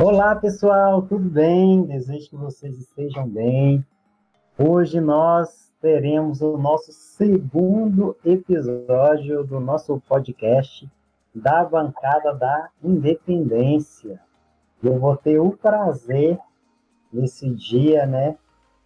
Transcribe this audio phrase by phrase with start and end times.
[0.00, 1.84] Olá, pessoal, tudo bem?
[1.84, 3.84] Desejo que vocês estejam bem.
[4.58, 10.90] Hoje nós teremos o nosso segundo episódio do nosso podcast
[11.34, 14.18] da Bancada da Independência.
[14.82, 16.38] Eu vou ter o prazer
[17.12, 18.36] nesse dia, né,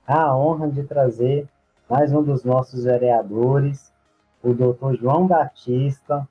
[0.05, 1.49] a honra de trazer
[1.89, 3.93] mais um dos nossos vereadores,
[4.43, 6.29] o doutor João Batista,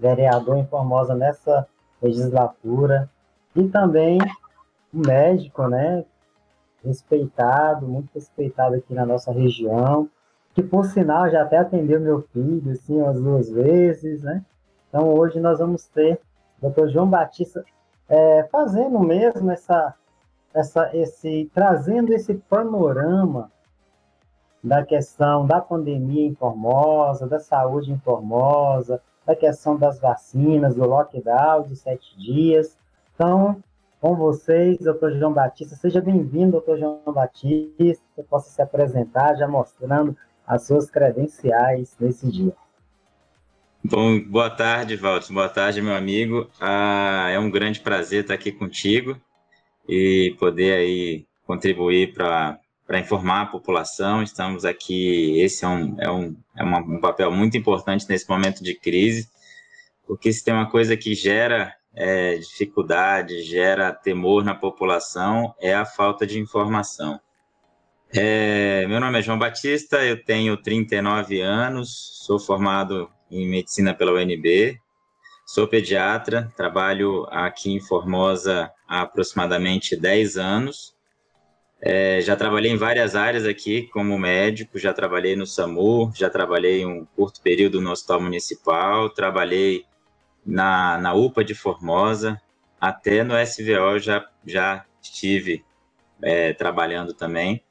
[0.00, 1.68] vereador em Formosa nessa
[2.00, 3.10] legislatura,
[3.58, 4.18] e também
[4.94, 6.04] um médico, né,
[6.84, 10.08] respeitado, muito respeitado aqui na nossa região,
[10.54, 14.44] que por sinal já até atendeu meu filho, assim, umas duas vezes, né?
[14.88, 16.20] Então hoje nós vamos ter
[16.62, 16.88] o Dr.
[16.88, 17.64] João Batista
[18.08, 19.92] é, fazendo mesmo essa,
[20.54, 23.50] essa, esse, trazendo esse panorama
[24.62, 30.84] da questão da pandemia em Formosa, da saúde em Formosa, da questão das vacinas, do
[30.86, 32.77] lockdown de sete dias.
[33.18, 33.60] Então,
[34.00, 35.74] com vocês, doutor João Batista.
[35.74, 38.22] Seja bem-vindo, doutor João Batista.
[38.30, 42.52] Possa se apresentar já mostrando as suas credenciais nesse dia.
[43.82, 45.32] Bom, boa tarde, Walter.
[45.32, 46.48] Boa tarde, meu amigo.
[46.60, 49.20] Ah, é um grande prazer estar aqui contigo
[49.88, 54.22] e poder aí contribuir para para informar a população.
[54.22, 58.76] Estamos aqui, esse é um, é, um, é um papel muito importante nesse momento de
[58.76, 59.28] crise,
[60.06, 65.84] porque se tem uma coisa que gera é, dificuldade, gera temor na população, é a
[65.84, 67.20] falta de informação.
[68.14, 74.12] É, meu nome é João Batista, eu tenho 39 anos, sou formado em medicina pela
[74.12, 74.78] UNB,
[75.44, 80.94] sou pediatra, trabalho aqui em Formosa há aproximadamente 10 anos,
[81.80, 86.86] é, já trabalhei em várias áreas aqui como médico, já trabalhei no SAMU, já trabalhei
[86.86, 89.84] um curto período no Hospital Municipal, trabalhei
[90.44, 92.40] na, na UPA de Formosa,
[92.80, 95.64] até no SVO já, já estive
[96.22, 97.62] é, trabalhando também.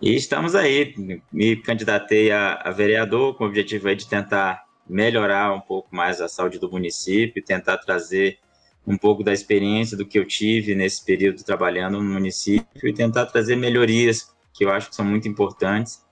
[0.00, 0.94] E estamos aí,
[1.32, 6.28] me candidatei a, a vereador com o objetivo de tentar melhorar um pouco mais a
[6.28, 8.38] saúde do município, tentar trazer
[8.86, 13.26] um pouco da experiência do que eu tive nesse período trabalhando no município e tentar
[13.26, 16.05] trazer melhorias que eu acho que são muito importantes.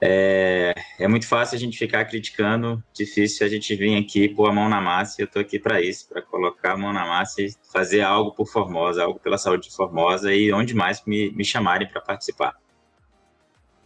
[0.00, 4.52] É, é muito fácil a gente ficar criticando, difícil a gente vir aqui pôr a
[4.52, 7.42] mão na massa e eu estou aqui para isso, para colocar a mão na massa
[7.42, 11.44] e fazer algo por Formosa, algo pela saúde de Formosa e onde mais me, me
[11.44, 12.54] chamarem para participar.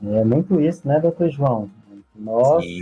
[0.05, 1.71] É muito isso, né, doutor João?
[2.15, 2.81] Nós, Sim.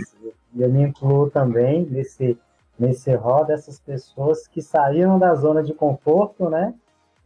[0.57, 2.37] eu me incluo também nesse
[2.81, 6.73] nesse rol dessas pessoas que saíram da zona de conforto, né?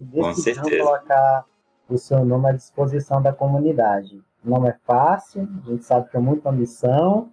[0.02, 1.46] E decidiram colocar
[1.88, 4.22] o seu nome à disposição da comunidade.
[4.46, 7.32] Não é fácil, a gente sabe que é muita ambição,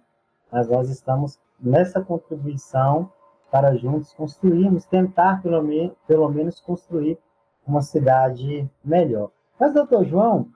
[0.51, 3.11] mas nós estamos nessa contribuição
[3.51, 7.17] para juntos construirmos, tentar pelo, me pelo menos construir
[7.65, 9.29] uma cidade melhor.
[9.59, 10.49] Mas, doutor João,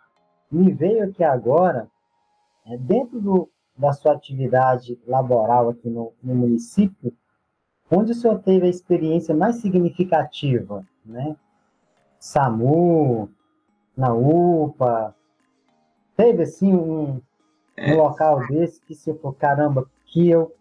[0.51, 1.87] me veio aqui agora,
[2.65, 7.13] é, dentro do, da sua atividade laboral aqui no, no município,
[7.89, 11.37] Onde o senhor teve a experiência mais significativa, né?
[12.19, 13.29] SAMU,
[13.95, 15.15] na UPA,
[16.17, 17.21] teve assim um, um
[17.77, 17.93] é.
[17.93, 20.53] local desse que você falou, caramba, que eu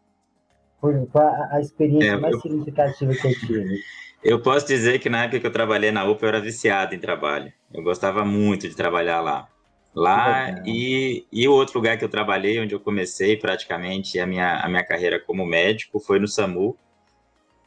[0.81, 3.81] foi a, a experiência é, mais eu, significativa que eu tive.
[4.23, 6.99] Eu posso dizer que na época que eu trabalhei na UPA eu era viciado em
[6.99, 7.53] trabalho.
[7.73, 9.49] Eu gostava muito de trabalhar lá.
[9.95, 14.61] Lá e, e o outro lugar que eu trabalhei, onde eu comecei praticamente a minha,
[14.61, 16.77] a minha carreira como médico, foi no SAMU,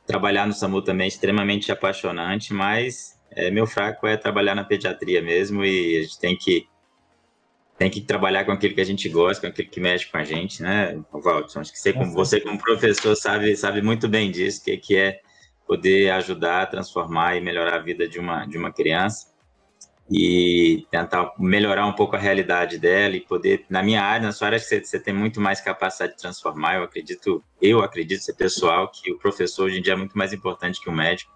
[0.09, 5.21] Trabalhar no SAMU também é extremamente apaixonante, mas é, meu fraco é trabalhar na pediatria
[5.21, 6.67] mesmo e a gente tem que
[7.79, 10.23] tem que trabalhar com aquilo que a gente gosta, com aquilo que mexe com a
[10.25, 11.59] gente, né, Walter?
[11.59, 15.21] Acho que você, como, você como professor sabe sabe muito bem disso, que, que é
[15.65, 19.29] poder ajudar, transformar e melhorar a vida de uma de uma criança
[20.11, 24.47] e tentar melhorar um pouco a realidade dela e poder, na minha área, na sua
[24.47, 26.77] área, você, você tem muito mais capacidade de transformar.
[26.77, 30.33] Eu acredito, eu acredito ser pessoal que o professor hoje em dia é muito mais
[30.33, 31.31] importante que o médico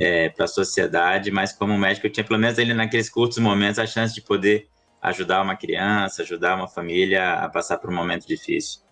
[0.00, 3.78] é, para a sociedade, mas como médico eu tinha pelo menos ali naqueles curtos momentos
[3.78, 4.68] a chance de poder
[5.06, 8.82] ajudar uma criança, ajudar uma família a passar por um momento difícil.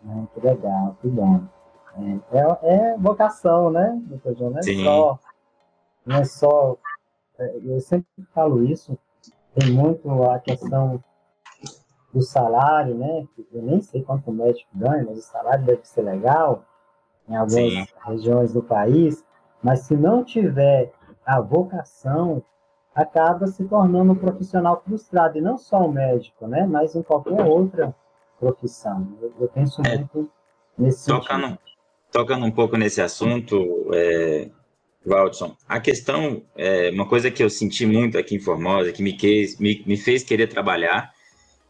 [0.00, 1.42] Muito legal, que bom.
[2.32, 4.50] É, é, é vocação, né, doutor João?
[4.50, 4.84] Não é Sim.
[4.84, 5.18] só,
[6.06, 6.78] não é só
[7.38, 8.96] é, eu sempre falo isso,
[9.54, 11.02] tem muito a questão
[12.14, 13.26] do salário, né?
[13.52, 16.64] Eu nem sei quanto o médico ganha, mas o salário deve ser legal
[17.28, 17.86] em algumas Sim.
[18.06, 19.24] regiões do país,
[19.62, 20.92] mas se não tiver
[21.26, 22.42] a vocação,
[22.94, 26.66] acaba se tornando um profissional frustrado, e não só o médico, né?
[26.66, 27.94] Mas em qualquer outra
[28.38, 29.16] profissão.
[29.20, 30.30] Eu, eu penso é, muito
[30.76, 31.60] nesse tocando, sentido.
[32.10, 34.50] Tocando um pouco nesse assunto, é,
[35.06, 39.12] Waldson, a questão, é, uma coisa que eu senti muito aqui em Formosa, que me,
[39.12, 41.12] quis, me, me fez querer trabalhar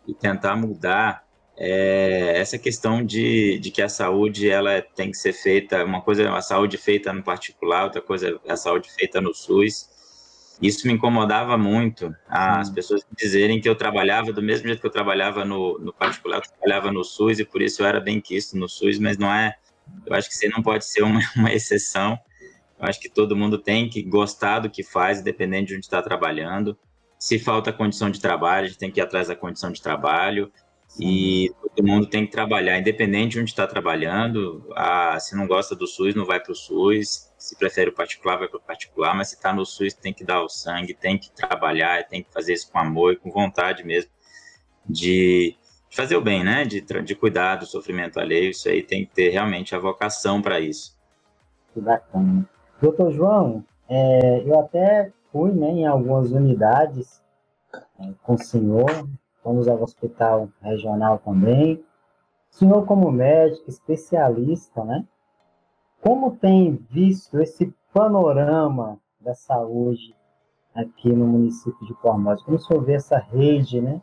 [0.07, 1.25] e tentar mudar
[1.63, 6.23] é essa questão de, de que a saúde ela tem que ser feita, uma coisa
[6.23, 9.90] é a saúde feita no particular, outra coisa é a saúde feita no SUS.
[10.61, 12.75] Isso me incomodava muito, as Sim.
[12.75, 16.43] pessoas dizerem que eu trabalhava do mesmo jeito que eu trabalhava no, no particular, eu
[16.43, 19.55] trabalhava no SUS e por isso eu era bem quisto no SUS, mas não é,
[20.07, 22.19] eu acho que você não pode ser uma, uma exceção.
[22.79, 26.03] Eu acho que todo mundo tem que gostar do que faz, independente de onde está
[26.03, 26.79] trabalhando.
[27.19, 30.51] Se falta condição de trabalho, a gente tem que ir atrás da condição de trabalho.
[30.99, 34.67] E todo mundo tem que trabalhar, independente de onde está trabalhando.
[34.75, 37.33] Ah, se não gosta do SUS, não vai para o SUS.
[37.39, 39.15] Se prefere o particular, vai para o particular.
[39.15, 42.33] Mas se está no SUS, tem que dar o sangue, tem que trabalhar, tem que
[42.33, 44.11] fazer isso com amor e com vontade mesmo
[44.89, 45.57] de
[45.91, 46.65] fazer o bem, né?
[46.65, 48.51] De, de cuidar do sofrimento alheio.
[48.51, 50.99] Isso aí tem que ter realmente a vocação para isso.
[51.73, 52.49] Que bacana.
[52.81, 57.23] Doutor João, é, eu até fui né, em algumas unidades
[57.73, 59.09] é, com o senhor,
[59.43, 61.85] fomos ao hospital regional também.
[62.51, 65.05] O senhor, como médico, especialista, né?
[66.01, 70.15] Como tem visto esse panorama da saúde
[70.75, 72.45] aqui no município de Formosa?
[72.45, 74.01] Como o senhor vê essa rede, né?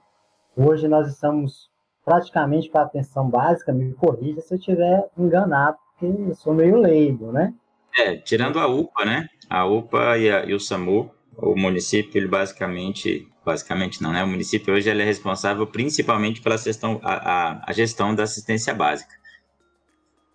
[0.55, 1.69] Hoje nós estamos
[2.05, 6.77] praticamente com a atenção básica, me corrija se eu estiver enganado, porque eu sou meio
[6.77, 7.53] leigo, né?
[7.97, 9.27] É, tirando a UPA, né?
[9.49, 14.21] A UPA e, a, e o SAMU, o município, ele basicamente, basicamente não, né?
[14.25, 18.73] O município hoje ele é responsável principalmente pela gestão, a, a, a gestão da assistência
[18.73, 19.15] básica.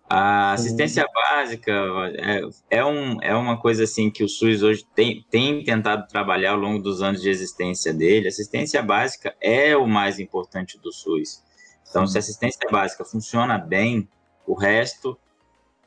[0.09, 1.13] A assistência Sim.
[1.13, 1.71] básica
[2.15, 2.41] é,
[2.79, 6.57] é, um, é uma coisa assim que o SUS hoje tem, tem tentado trabalhar ao
[6.57, 8.27] longo dos anos de existência dele.
[8.27, 11.43] assistência básica é o mais importante do SUS.
[11.87, 14.09] Então, se a assistência básica funciona bem,
[14.47, 15.15] o resto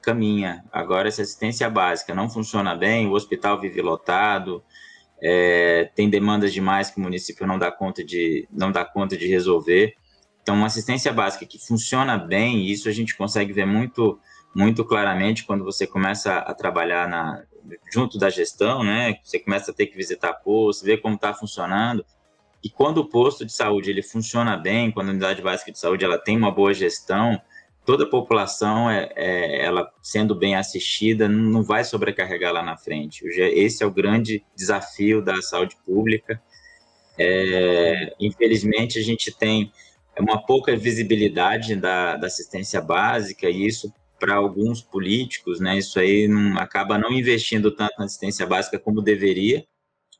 [0.01, 0.65] caminha.
[0.73, 4.63] Agora, se a assistência básica não funciona bem, o hospital vive lotado,
[5.23, 9.27] é, tem demandas demais que o município não dá conta de, não dá conta de
[9.27, 9.95] resolver.
[10.43, 14.19] Então, uma assistência básica que funciona bem, e isso a gente consegue ver muito,
[14.55, 17.43] muito claramente quando você começa a trabalhar na,
[17.93, 19.19] junto da gestão, né?
[19.23, 22.05] Você começa a ter que visitar posto, ver como está funcionando.
[22.63, 26.05] E quando o posto de saúde ele funciona bem, quando a unidade básica de saúde
[26.05, 27.41] ela tem uma boa gestão,
[27.87, 33.25] toda a população, é, é, ela sendo bem assistida, não vai sobrecarregar lá na frente.
[33.25, 36.43] Esse é o grande desafio da saúde pública.
[37.17, 39.73] É, infelizmente, a gente tem
[40.19, 46.27] uma pouca visibilidade da, da assistência básica, e isso para alguns políticos, né, isso aí
[46.27, 49.65] não, acaba não investindo tanto na assistência básica como deveria,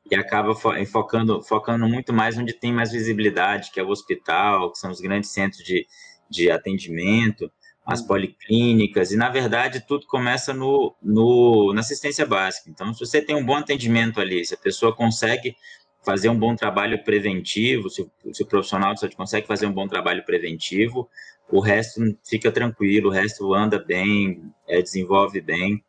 [0.09, 4.79] e acaba focando, focando muito mais onde tem mais visibilidade, que é o hospital, que
[4.79, 5.85] são os grandes centros de,
[6.29, 7.51] de atendimento,
[7.87, 8.07] as hum.
[8.07, 12.69] policlínicas, e na verdade tudo começa no, no, na assistência básica.
[12.69, 15.57] Então, se você tem um bom atendimento ali, se a pessoa consegue
[16.05, 19.89] fazer um bom trabalho preventivo, se, se o profissional de saúde consegue fazer um bom
[19.89, 21.09] trabalho preventivo,
[21.51, 25.83] o resto fica tranquilo, o resto anda bem, é, desenvolve bem.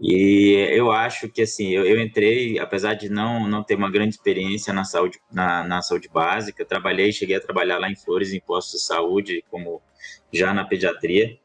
[0.00, 4.14] E eu acho que, assim, eu, eu, entrei, apesar de não, não ter uma grande
[4.14, 8.40] experiência na saúde, na, na saúde básica, trabalhei, cheguei a trabalhar lá em Flores, em
[8.40, 9.82] postos de saúde, como
[10.32, 11.36] já na pediatria.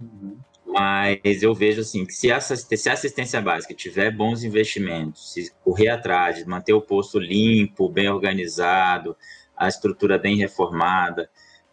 [0.00, 0.38] Uhum.
[0.66, 5.52] Mas eu vejo, assim, que se, essa, se a assistência básica tiver bons investimentos, se
[5.62, 9.16] correr atrás, manter o posto limpo, bem organizado,
[9.56, 11.30] a estrutura bem reformada,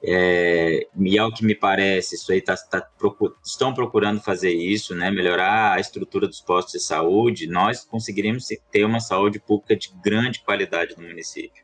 [0.10, 4.96] é, e ao que me parece, isso aí tá, tá procur, estão procurando fazer isso,
[4.96, 9.94] né, melhorar a estrutura dos postos de saúde, nós conseguiríamos ter uma saúde pública de
[10.02, 11.62] grande qualidade no município.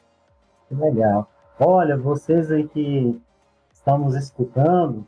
[0.69, 1.31] Legal.
[1.57, 3.17] Olha, vocês aí que
[3.73, 5.07] estamos escutando,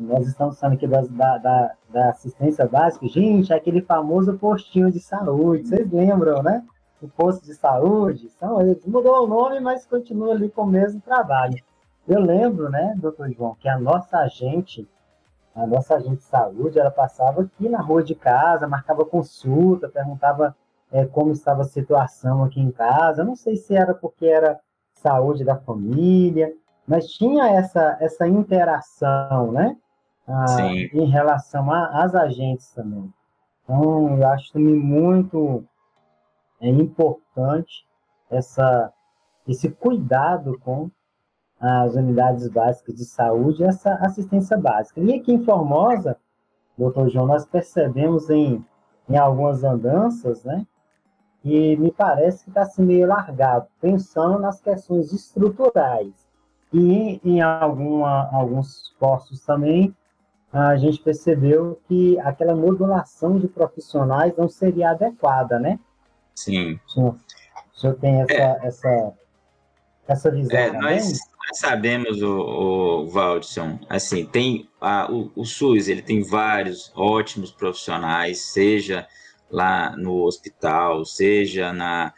[0.00, 4.90] nós estamos falando aqui das, da, da, da, assistência básica, gente, é aquele famoso postinho
[4.90, 6.64] de saúde, vocês lembram, né?
[7.00, 8.84] O posto de saúde, são eles.
[8.84, 11.62] Mudou o nome, mas continua ali com o mesmo trabalho.
[12.06, 14.88] Eu lembro, né, doutor João, que a nossa agente,
[15.54, 20.54] a nossa agente de saúde, ela passava aqui na rua de casa, marcava consulta, perguntava
[20.92, 23.22] é, como estava a situação aqui em casa.
[23.22, 24.60] Eu não sei se era porque era
[24.92, 26.52] saúde da família,
[26.86, 29.76] mas tinha essa, essa interação, né?
[30.28, 30.60] Ah,
[30.92, 33.12] em relação às agentes também.
[33.62, 35.64] Então, eu acho também muito
[36.60, 37.86] é, importante
[38.30, 38.92] essa,
[39.46, 40.90] esse cuidado com
[41.60, 45.00] as unidades básicas de saúde essa assistência básica.
[45.00, 46.16] E aqui em Formosa,
[46.76, 48.64] doutor João, nós percebemos em,
[49.08, 50.66] em algumas andanças, né?
[51.44, 56.12] E me parece que está assim meio largado, pensando nas questões estruturais.
[56.72, 59.94] E em alguma, alguns postos também,
[60.52, 65.78] a gente percebeu que aquela modulação de profissionais não seria adequada, né?
[66.34, 66.80] Sim.
[66.86, 67.16] O senhor,
[67.74, 68.66] o senhor tem essa, é.
[68.66, 69.12] essa,
[70.08, 70.72] essa visão é?
[70.72, 76.92] Nós, nós sabemos, o, o Valdson, assim, tem a, o, o SUS, ele tem vários
[76.94, 79.06] ótimos profissionais, seja
[79.50, 82.12] lá no hospital, seja na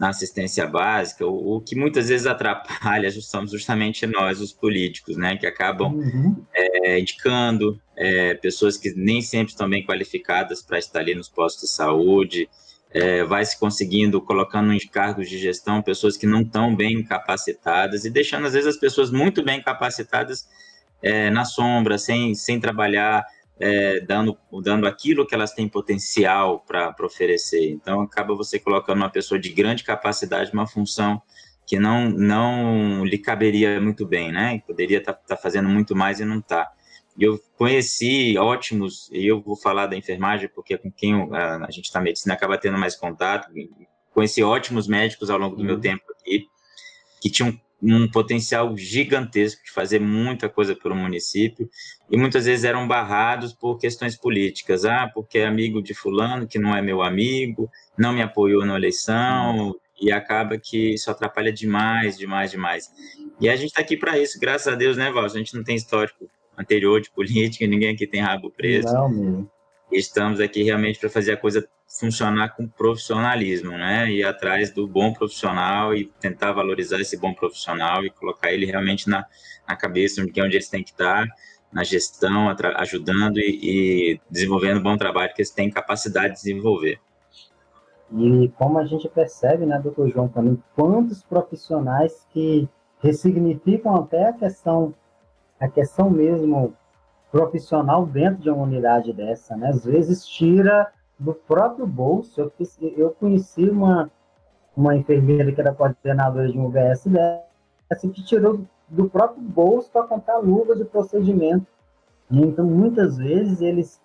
[0.00, 5.36] na assistência básica, o, o, que muitas vezes atrapalha somos justamente nós, os políticos, né,
[5.36, 6.44] que acabam uhum.
[6.52, 11.70] é, indicando é, pessoas que nem sempre estão bem qualificadas para estar ali nos postos
[11.70, 12.48] de saúde,
[12.90, 18.04] é, vai se conseguindo colocando em cargos de gestão pessoas que não estão bem capacitadas
[18.04, 20.48] e deixando às vezes as pessoas muito bem capacitadas
[21.02, 23.24] é, na sombra, sem, sem trabalhar
[23.60, 27.70] é, dando, dando aquilo que elas têm potencial para oferecer.
[27.70, 31.20] Então, acaba você colocando uma pessoa de grande capacidade numa função
[31.66, 34.62] que não, não lhe caberia muito bem, né?
[34.66, 36.70] Poderia estar tá, tá fazendo muito mais e não está.
[37.18, 41.70] Eu conheci ótimos, e eu vou falar da enfermagem, porque é com quem a, a
[41.70, 43.50] gente está medicina acaba tendo mais contato.
[44.12, 45.66] Conheci ótimos médicos ao longo do uhum.
[45.66, 46.46] meu tempo aqui,
[47.20, 51.70] que tinham um potencial gigantesco de fazer muita coisa pelo município
[52.10, 54.84] e muitas vezes eram barrados por questões políticas.
[54.84, 58.76] Ah, porque é amigo de fulano que não é meu amigo, não me apoiou na
[58.76, 62.90] eleição e acaba que isso atrapalha demais, demais, demais.
[63.40, 65.24] E a gente está aqui para isso, graças a Deus, né, Val?
[65.24, 68.92] A gente não tem histórico anterior de política, ninguém aqui tem rabo preso.
[68.92, 69.48] Não.
[69.90, 74.10] Estamos aqui realmente para fazer a coisa funcionar com profissionalismo, né?
[74.10, 79.08] Ir atrás do bom profissional e tentar valorizar esse bom profissional e colocar ele realmente
[79.08, 79.24] na,
[79.66, 81.26] na cabeça, é onde eles têm que estar,
[81.72, 87.00] na gestão, ajudando e, e desenvolvendo um bom trabalho que eles têm capacidade de desenvolver.
[88.12, 92.68] E como a gente percebe, né, doutor João, também, quantos profissionais que
[93.00, 94.94] ressignificam até a questão,
[95.60, 96.74] a questão mesmo
[97.30, 99.68] profissional dentro de uma unidade dessa, né?
[99.68, 102.40] Às vezes tira do próprio bolso.
[102.40, 102.52] Eu,
[102.96, 104.10] eu conheci uma,
[104.76, 110.06] uma enfermeira que era coordenadora de um UBS dessa, que tirou do próprio bolso para
[110.06, 111.66] comprar luvas de procedimento.
[112.30, 114.00] Então, muitas vezes, eles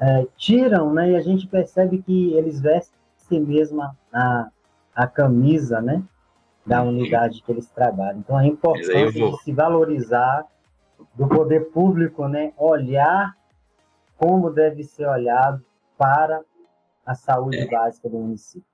[0.00, 1.12] é, tiram, né?
[1.12, 4.48] E a gente percebe que eles vestem mesmo a,
[4.94, 6.02] a camisa, né?
[6.64, 8.20] Da unidade que eles trabalham.
[8.20, 10.46] Então, a importância de se valorizar
[11.14, 12.52] do poder público, né?
[12.56, 13.36] Olhar
[14.16, 15.64] como deve ser olhado
[15.98, 16.40] para
[17.04, 17.66] a saúde é.
[17.66, 18.66] básica do município.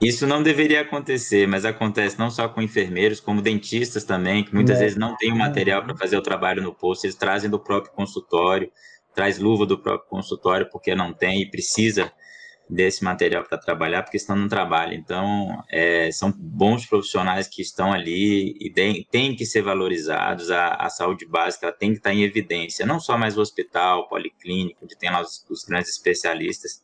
[0.00, 4.76] Isso não deveria acontecer, mas acontece não só com enfermeiros, como dentistas também, que muitas
[4.76, 4.80] é.
[4.80, 7.92] vezes não têm o material para fazer o trabalho no posto, eles trazem do próprio
[7.92, 8.70] consultório,
[9.12, 12.12] traz luva do próprio consultório porque não tem e precisa
[12.68, 14.94] desse material para trabalhar, porque estão no trabalho.
[14.94, 20.50] Então, é, são bons profissionais que estão ali e têm tem que ser valorizados.
[20.50, 24.84] A, a, saúde básica tem que estar em evidência, não só mais o hospital, policlínico,
[24.84, 26.82] onde tem lá os, os grandes especialistas,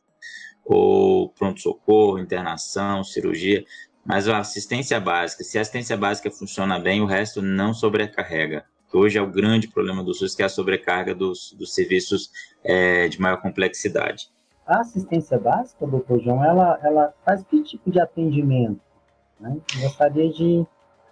[0.64, 3.64] ou pronto-socorro, internação, cirurgia,
[4.05, 5.45] mas a assistência básica.
[5.45, 8.64] Se a assistência básica funciona bem, o resto não sobrecarrega.
[8.93, 12.31] Hoje é o grande problema do SUS, que é a sobrecarga dos, dos serviços
[12.62, 14.29] é, de maior complexidade.
[14.66, 18.80] A assistência básica, doutor João, ela, ela faz que tipo de atendimento?
[19.38, 19.59] Né?
[19.80, 20.66] Gostaria de,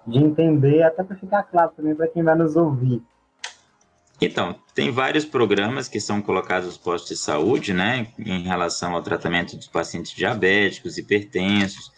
[0.06, 3.02] de entender, até para ficar claro também para quem vai nos ouvir.
[4.21, 9.02] Então, tem vários programas que são colocados nos postos de saúde, né, em relação ao
[9.02, 11.90] tratamento dos pacientes diabéticos, hipertensos,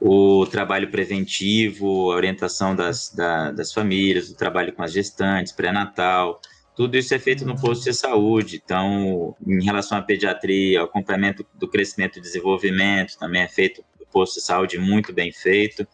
[0.00, 6.40] o trabalho preventivo, a orientação das, da, das famílias, o trabalho com as gestantes, pré-natal,
[6.82, 8.60] tudo isso é feito no posto de saúde.
[8.64, 14.04] Então, em relação à pediatria, o acompanhamento do crescimento e desenvolvimento também é feito no
[14.06, 15.86] posto de saúde muito bem feito.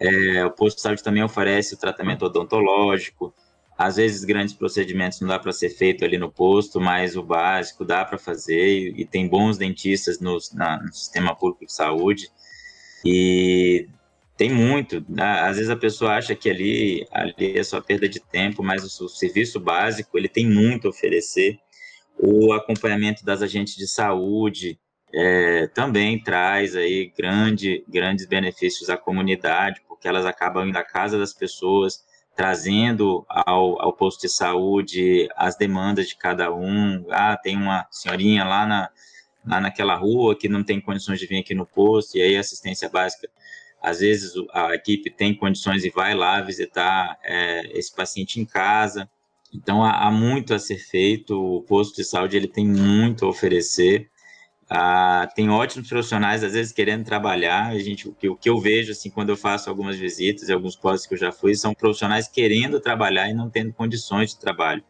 [0.00, 3.32] É, o posto de saúde também oferece o tratamento odontológico.
[3.78, 7.84] Às vezes, grandes procedimentos não dá para ser feito ali no posto, mas o básico
[7.84, 8.66] dá para fazer.
[8.66, 12.28] E, e, tem bons dentistas no, na, no sistema público de saúde.
[13.04, 13.88] E
[14.36, 15.04] tem muito.
[15.08, 15.40] Né?
[15.40, 19.08] Às vezes a pessoa acha que ali, ali é só perda de tempo, mas o,
[19.08, 21.58] serviço básico ele tem muito a oferecer.
[22.18, 24.78] O acompanhamento das agentes de saúde
[25.14, 31.18] é, também traz aí grande, grandes benefícios à comunidade, porque elas acabam indo à casa
[31.18, 37.06] das pessoas, trazendo ao, ao posto de saúde as demandas de cada um.
[37.10, 38.90] Ah, tem uma senhorinha lá, na,
[39.46, 42.88] lá naquela rua que não tem condições de vir aqui no posto, e aí assistência
[42.90, 43.28] básica
[43.86, 49.08] às vezes a equipe tem condições e vai lá visitar é, esse paciente em casa.
[49.54, 51.40] Então há, há, muito a ser feito.
[51.40, 54.10] O posto de saúde ele tem muito a oferecer.
[54.68, 57.68] Ah, tem ótimos profissionais às vezes querendo trabalhar.
[57.68, 60.52] A gente o que, o que eu vejo assim quando eu faço algumas visitas e
[60.52, 64.40] alguns postos que eu já fui são profissionais querendo trabalhar e não tendo condições de
[64.40, 64.82] trabalho.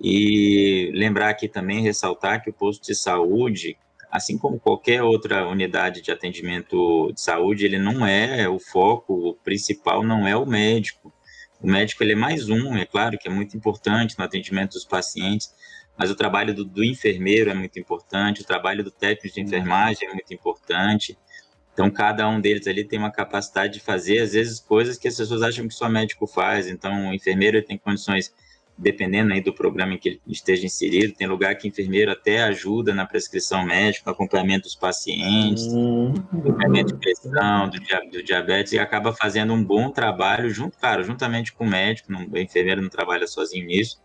[0.00, 3.76] E lembrar aqui também, ressaltar que o posto de saúde,
[4.14, 9.34] assim como qualquer outra unidade de atendimento de saúde, ele não é o foco, o
[9.34, 11.12] principal não é o médico.
[11.60, 14.84] O médico ele é mais um, é claro que é muito importante no atendimento dos
[14.84, 15.52] pacientes,
[15.98, 20.06] mas o trabalho do, do enfermeiro é muito importante, o trabalho do técnico de enfermagem
[20.06, 21.18] é muito importante.
[21.72, 25.16] Então, cada um deles ali tem uma capacidade de fazer, às vezes, coisas que as
[25.16, 26.68] pessoas acham que só médico faz.
[26.68, 28.32] Então, o enfermeiro tem condições
[28.76, 32.92] dependendo aí do programa em que ele esteja inserido, tem lugar que enfermeiro até ajuda
[32.92, 36.12] na prescrição médica, acompanhamento dos pacientes, uhum.
[36.32, 37.78] acompanhamento de pressão, do,
[38.10, 42.26] do, diabetes, e acaba fazendo um bom trabalho, junto, claro, juntamente com o médico, não,
[42.26, 44.02] o enfermeiro não trabalha sozinho nisso,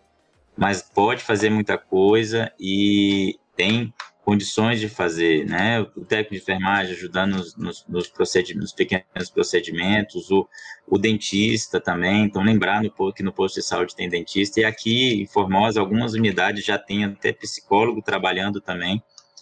[0.56, 3.94] mas pode fazer muita coisa e tem
[4.30, 5.82] condições de fazer, né?
[5.82, 10.48] O técnico de enfermagem ajudando nos, nos, nos, procedimentos, nos pequenos procedimentos, o,
[10.86, 12.26] o dentista também.
[12.26, 14.60] Então, lembrar no, que no posto de saúde tem dentista.
[14.60, 19.02] E aqui em Formosa, algumas unidades já tem até psicólogo trabalhando também.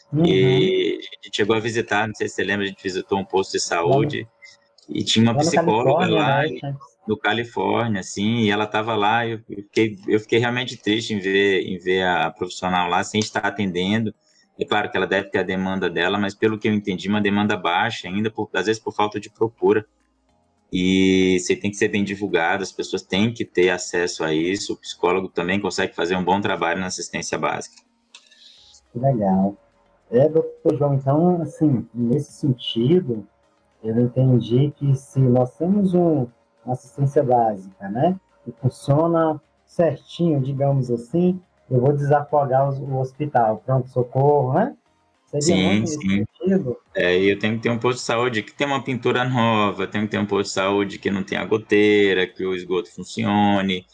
[0.10, 0.26] Uhum.
[0.26, 3.26] E a gente chegou a visitar, não sei se você lembra, a gente visitou um
[3.26, 4.26] posto de saúde
[4.88, 6.44] e tinha uma psicóloga lá.
[6.44, 6.78] Né?
[7.06, 11.66] no Califórnia, assim, e ela estava lá, eu fiquei, eu fiquei realmente triste em ver,
[11.66, 14.14] em ver a profissional lá sem estar atendendo,
[14.60, 17.22] é claro que ela deve ter a demanda dela, mas pelo que eu entendi, uma
[17.22, 19.86] demanda baixa, ainda por, às vezes por falta de procura.
[20.72, 24.74] E você tem que ser bem divulgado, as pessoas têm que ter acesso a isso.
[24.74, 27.82] O psicólogo também consegue fazer um bom trabalho na assistência básica.
[28.94, 29.56] Legal.
[30.10, 33.28] É, doutor João, então, assim, nesse sentido,
[33.84, 36.28] eu entendi que se nós temos um,
[36.66, 44.54] uma assistência básica, né, que funciona certinho, digamos assim, eu vou desafogar o hospital, pronto-socorro,
[44.54, 44.76] né?
[45.28, 46.26] Seria sim, sim.
[46.40, 46.78] Sentido.
[46.96, 50.06] É, eu tenho que ter um posto de saúde que tem uma pintura nova, tenho
[50.06, 53.86] que ter um posto de saúde que não tenha goteira, que o esgoto funcione,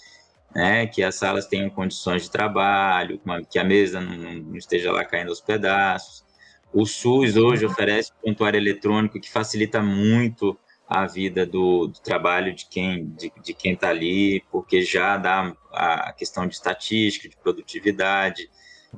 [0.56, 5.04] né, que as salas tenham condições de trabalho, que a mesa não, não esteja lá
[5.04, 6.24] caindo aos pedaços.
[6.72, 10.58] O SUS hoje oferece um prontuário eletrônico que facilita muito
[10.94, 15.52] a vida do, do trabalho de quem de, de quem está ali, porque já dá
[15.72, 18.48] a questão de estatística, de produtividade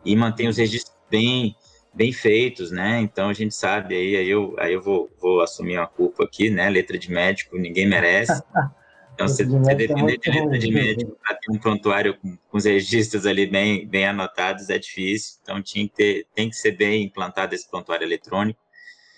[0.03, 1.55] e mantém os registros bem
[1.93, 2.99] bem feitos, né?
[2.99, 6.49] Então a gente sabe aí, aí eu aí eu vou, vou assumir uma culpa aqui,
[6.49, 6.69] né?
[6.69, 8.43] Letra de médico ninguém merece.
[9.15, 12.57] Então, você, você é depender de letra de médico para ter um prontuário com, com,
[12.57, 15.39] os registros ali bem, bem anotados é difícil.
[15.41, 18.59] Então, tinha que ter, tem que ser bem implantado esse prontuário eletrônico.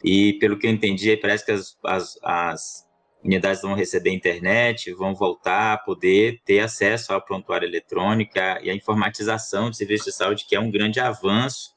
[0.03, 2.87] E pelo que eu entendi, parece que as, as, as
[3.23, 8.75] unidades vão receber internet, vão voltar a poder ter acesso ao prontuário eletrônico e a
[8.75, 11.75] informatização do serviço de saúde, que é um grande avanço,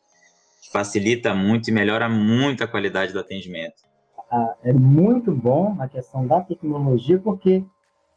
[0.62, 3.82] que facilita muito e melhora muito a qualidade do atendimento.
[4.30, 7.64] Ah, é muito bom a questão da tecnologia, porque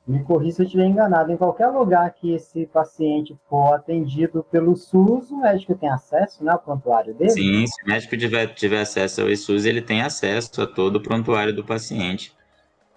[0.05, 1.31] me corri se eu estiver enganado.
[1.31, 6.51] Em qualquer lugar que esse paciente for atendido pelo SUS, o médico tem acesso né,
[6.51, 7.31] ao prontuário dele?
[7.31, 11.01] Sim, se o médico tiver, tiver acesso ao SUS, ele tem acesso a todo o
[11.01, 12.35] prontuário do paciente.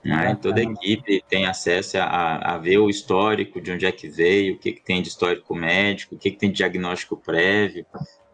[0.04, 0.36] Né?
[0.40, 4.54] Toda a equipe tem acesso a, a, ver o histórico, de onde é que veio,
[4.54, 7.84] o que, que tem de histórico médico, o que, que tem de diagnóstico prévio.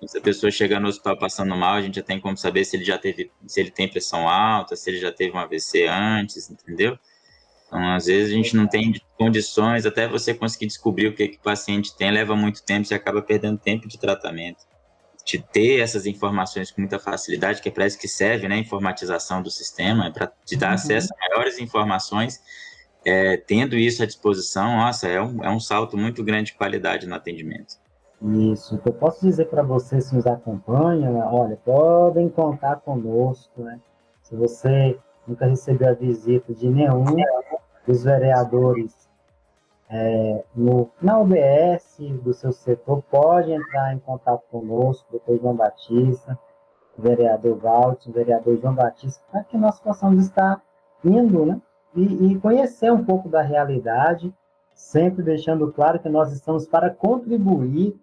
[0.07, 2.77] Se a pessoa chega no hospital passando mal, a gente já tem como saber se
[2.77, 6.51] ele já teve, se ele tem pressão alta, se ele já teve um AVC antes,
[6.51, 6.99] entendeu?
[7.73, 11.39] Então, às vezes, a gente não tem condições, até você conseguir descobrir o que, que
[11.39, 14.67] o paciente tem, leva muito tempo, você acaba perdendo tempo de tratamento.
[15.25, 18.59] De ter essas informações com muita facilidade, que é para isso que serve, né, a
[18.59, 20.75] informatização do sistema, é para te dar uhum.
[20.75, 22.43] acesso a maiores informações,
[23.07, 27.07] é, tendo isso à disposição, nossa, é um, é um salto muito grande de qualidade
[27.07, 27.77] no atendimento.
[28.53, 33.81] Isso, eu posso dizer para vocês que nos acompanham, olha, podem contar conosco, né?
[34.23, 37.05] Se você nunca recebeu a visita de nenhum
[37.87, 39.03] dos vereadores
[39.91, 46.39] é, no, na UBS do seu setor, pode entrar em contato conosco, doutor João Batista,
[46.97, 50.63] vereador Valtz, vereador João Batista, para que nós possamos estar
[51.05, 51.61] indo, né?
[51.95, 54.35] E, e, conhecer um pouco da realidade,
[54.75, 58.01] sempre deixando claro que nós estamos para contribuir,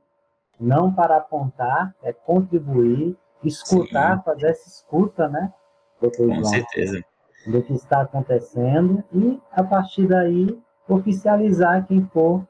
[0.59, 4.23] não para apontar, é contribuir, escutar, Sim.
[4.23, 5.51] fazer essa escuta, né?
[5.99, 6.45] Doutor Com João?
[6.45, 7.03] certeza
[7.47, 12.45] do que está acontecendo e, a partir daí, oficializar quem for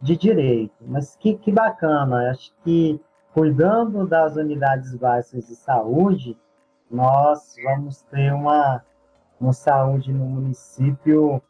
[0.00, 0.74] de direito.
[0.80, 3.00] Mas que, que bacana, acho que
[3.32, 6.36] cuidando das unidades básicas de saúde,
[6.90, 8.84] nós vamos ter uma,
[9.40, 11.40] uma saúde no município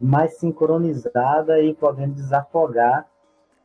[0.00, 3.06] mais sincronizada e podendo desafogar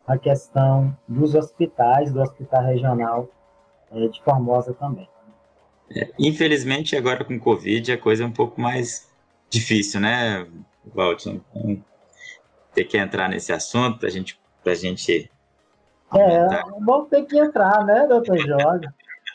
[0.06, 3.28] a questão dos hospitais, do hospital regional
[3.92, 5.10] é, de Formosa também.
[5.92, 9.10] É, infelizmente, agora com Covid, a coisa é um pouco mais
[9.50, 10.48] difícil, né,
[10.94, 11.44] Valtinho?
[11.56, 11.84] Então,
[12.74, 15.32] ter que entrar nesse assunto para gente, a gente
[16.14, 16.48] É,
[16.82, 18.88] vamos ter que entrar, né, doutor Jorge?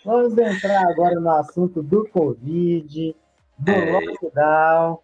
[0.04, 3.16] Vamos entrar agora no assunto do Covid,
[3.58, 3.92] do é...
[3.92, 4.98] lockdown.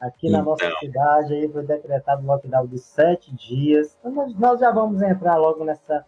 [0.00, 0.78] Aqui na nossa então.
[0.78, 3.96] cidade aí foi decretado um lockdown de sete dias.
[3.98, 6.04] Então, nós, nós já vamos entrar logo nessa,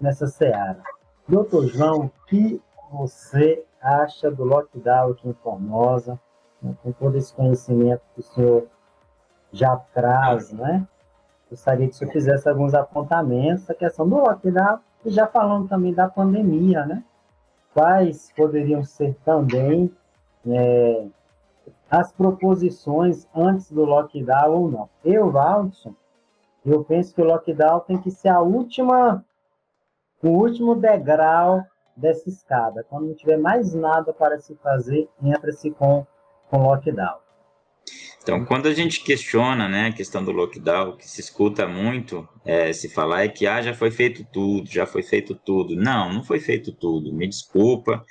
[0.00, 0.80] nessa seara.
[1.28, 6.20] Doutor João, que você acha do lockdown aqui em Formosa?
[6.82, 8.68] Com todo esse conhecimento que o senhor
[9.50, 10.86] já traz, né?
[11.50, 15.92] Gostaria que o senhor fizesse alguns apontamentos a questão do lockdown e já falando também
[15.92, 17.02] da pandemia, né?
[17.74, 19.92] Quais poderiam ser também
[20.46, 21.06] é,
[21.90, 24.88] as proposições antes do lockdown ou não.
[25.04, 25.94] Eu, Valdson,
[26.64, 29.24] eu penso que o lockdown tem que ser a última,
[30.22, 31.64] o último degrau
[31.96, 32.84] dessa escada.
[32.88, 36.06] Quando não tiver mais nada para se fazer, entra-se com
[36.50, 37.22] o lockdown.
[38.22, 42.28] Então, quando a gente questiona né, a questão do lockdown, o que se escuta muito
[42.44, 45.74] é, se falar é que ah, já foi feito tudo, já foi feito tudo.
[45.74, 47.12] Não, não foi feito tudo.
[47.12, 48.04] Me desculpa,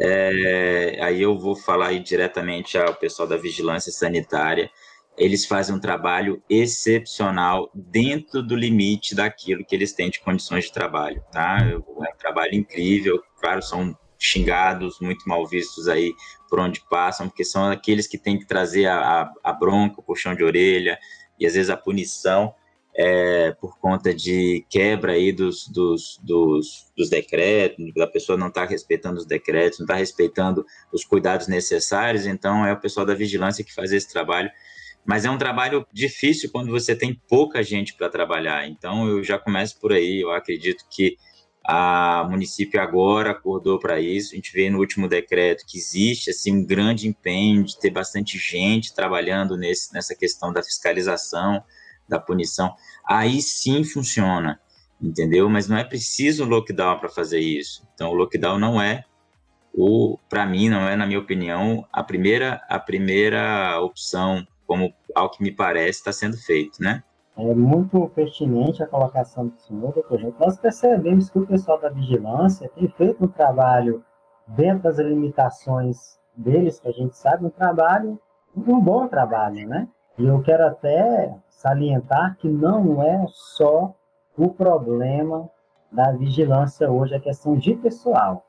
[0.00, 4.68] é, aí eu vou falar diretamente ao pessoal da vigilância sanitária.
[5.16, 10.72] Eles fazem um trabalho excepcional dentro do limite daquilo que eles têm de condições de
[10.72, 11.58] trabalho, tá?
[11.60, 13.22] É um trabalho incrível.
[13.38, 16.12] Claro, são xingados, muito mal vistos aí
[16.48, 20.02] por onde passam, porque são aqueles que têm que trazer a, a, a bronca, o
[20.02, 20.98] puxão de orelha
[21.38, 22.54] e às vezes a punição
[22.94, 28.64] é, por conta de quebra aí dos, dos, dos, dos decretos, da pessoa não está
[28.64, 33.64] respeitando os decretos, não está respeitando os cuidados necessários, então é o pessoal da vigilância
[33.64, 34.50] que faz esse trabalho.
[35.04, 38.68] Mas é um trabalho difícil quando você tem pouca gente para trabalhar.
[38.68, 40.20] Então eu já começo por aí.
[40.20, 41.16] Eu acredito que
[41.64, 44.32] a município agora acordou para isso.
[44.32, 48.38] A gente vê no último decreto que existe assim um grande empenho de ter bastante
[48.38, 51.62] gente trabalhando nesse, nessa questão da fiscalização,
[52.08, 52.74] da punição,
[53.06, 54.60] aí sim funciona,
[55.00, 55.48] entendeu?
[55.48, 57.86] Mas não é preciso lockdown para fazer isso.
[57.94, 59.04] Então, o lockdown não é
[59.72, 65.30] o, para mim, não é, na minha opinião, a primeira, a primeira opção, como ao
[65.30, 67.02] que me parece está sendo feito, né?
[67.36, 70.38] É muito pertinente a colocação do senhor, doutor Gente.
[70.38, 74.04] Nós percebemos que o pessoal da vigilância tem feito um trabalho
[74.46, 78.20] dentro das limitações deles, que a gente sabe, um trabalho,
[78.54, 79.88] um bom trabalho, né?
[80.18, 83.94] E eu quero até salientar que não é só
[84.36, 85.48] o problema
[85.90, 88.44] da vigilância hoje, a questão de pessoal.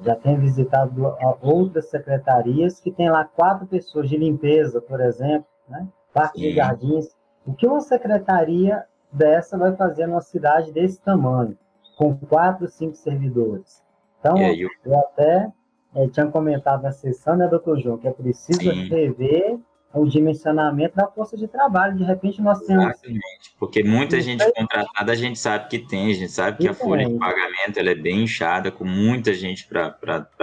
[0.00, 5.88] Já tenho visitado outras secretarias que tem lá quatro pessoas de limpeza, por exemplo, né?
[6.12, 7.08] parte de jardins.
[7.46, 11.56] O que uma secretaria dessa vai fazer numa cidade desse tamanho,
[11.96, 13.82] com quatro, cinco servidores?
[14.20, 14.68] Então, eu...
[14.84, 15.50] eu até
[15.94, 18.88] é, tinha comentado na sessão, né, doutor João, que é preciso Sim.
[18.88, 19.58] rever
[19.92, 21.96] o dimensionamento da força de trabalho.
[21.96, 22.84] De repente nós temos.
[22.84, 26.74] Exatamente, porque muita gente contratada a gente sabe que tem, a gente sabe que a
[26.74, 29.90] folha de pagamento ela é bem inchada, com muita gente para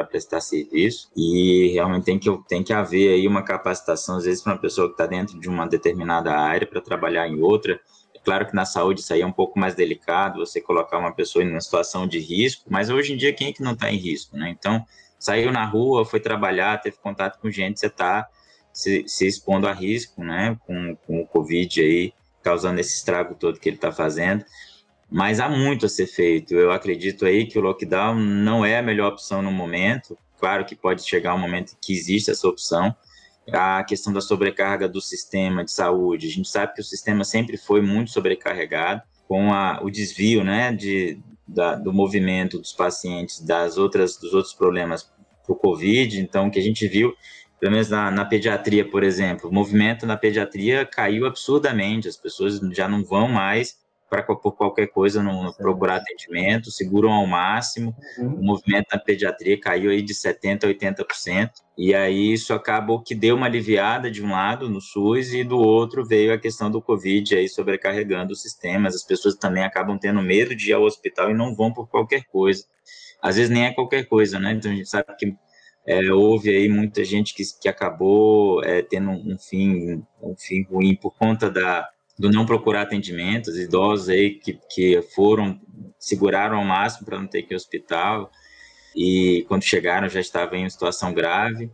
[0.09, 4.53] prestar serviço, e realmente tem que, tem que haver aí uma capacitação, às vezes, para
[4.53, 7.79] uma pessoa que está dentro de uma determinada área para trabalhar em outra.
[8.13, 11.13] É claro que na saúde isso aí é um pouco mais delicado, você colocar uma
[11.13, 13.91] pessoa em uma situação de risco, mas hoje em dia quem é que não está
[13.91, 14.49] em risco, né?
[14.49, 14.83] Então,
[15.19, 18.27] saiu na rua, foi trabalhar, teve contato com gente, você está
[18.75, 23.57] se, se expondo a risco, né, com, com o Covid aí, causando esse estrago todo
[23.57, 24.43] que ele está fazendo.
[25.09, 26.53] Mas há muito a ser feito.
[26.53, 30.17] Eu acredito aí que o lockdown não é a melhor opção no momento.
[30.37, 32.93] Claro que pode chegar um momento que existe essa opção.
[33.53, 36.27] A questão da sobrecarga do sistema de saúde.
[36.27, 40.73] A gente sabe que o sistema sempre foi muito sobrecarregado com a, o desvio, né,
[40.73, 45.03] de, da, do movimento dos pacientes das outras dos outros problemas
[45.43, 46.19] para o Covid.
[46.19, 47.13] Então, o que a gente viu
[47.59, 52.59] pelo menos na, na, pediatria, por exemplo, o movimento na pediatria caiu absurdamente, as pessoas
[52.71, 53.77] já não vão mais
[54.09, 58.35] para por qualquer coisa não procurar atendimento, seguram ao máximo, uhum.
[58.35, 63.15] o movimento na pediatria caiu aí de 70% a 80%, e aí isso acabou que
[63.15, 66.81] deu uma aliviada de um lado no SUS e do outro veio a questão do
[66.81, 71.31] Covid aí sobrecarregando os sistemas, as pessoas também acabam tendo medo de ir ao hospital
[71.31, 72.63] e não vão por qualquer coisa,
[73.21, 75.35] às vezes nem é qualquer coisa, né, então a gente sabe que
[75.87, 80.95] é, houve aí muita gente que, que acabou é, tendo um fim, um fim ruim
[80.95, 85.59] por conta da, do não procurar atendimentos, idosos aí que, que foram,
[85.99, 88.31] seguraram ao máximo para não ter que ir ao hospital,
[88.95, 91.69] e quando chegaram já estavam em situação grave.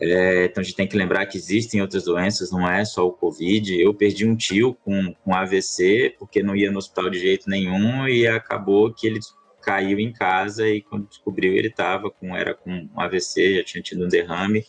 [0.00, 3.12] É, então a gente tem que lembrar que existem outras doenças, não é só o
[3.12, 3.80] Covid.
[3.80, 8.06] Eu perdi um tio com, com AVC, porque não ia no hospital de jeito nenhum,
[8.06, 9.20] e acabou que ele
[9.68, 13.82] caiu em casa e quando descobriu ele estava com era com um AVC, já tinha
[13.82, 14.64] tido um derrame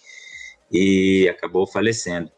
[0.70, 2.30] e acabou falecendo.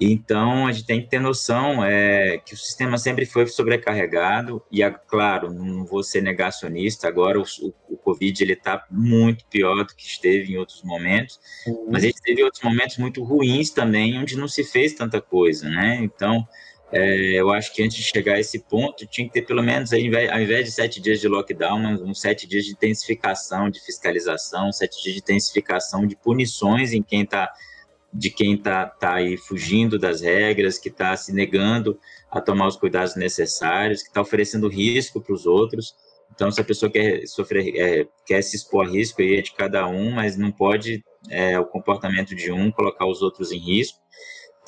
[0.00, 4.80] Então, a gente tem que ter noção é, que o sistema sempre foi sobrecarregado, e,
[4.80, 7.44] é, claro, não vou ser negacionista, agora o,
[7.90, 11.88] o, Covid está muito pior do que esteve em outros momentos, uhum.
[11.90, 15.68] mas a gente teve outros momentos muito ruins também, onde não se fez tanta coisa,
[15.68, 15.98] né?
[16.00, 16.46] Então,
[16.90, 19.92] é, eu acho que antes de chegar a esse ponto, tinha que ter pelo menos,
[19.92, 25.02] ao invés, de sete dias de lockdown, uns sete dias de intensificação, de fiscalização, sete
[25.02, 27.52] dias de intensificação de punições em quem está
[28.10, 31.98] de quem está tá aí fugindo das regras, que está se negando
[32.30, 35.94] a tomar os cuidados necessários, que está oferecendo risco para os outros.
[36.34, 39.52] Então, se a pessoa quer sofrer, é, quer se expor a risco, aí é de
[39.52, 43.98] cada um, mas não pode é, o comportamento de um colocar os outros em risco.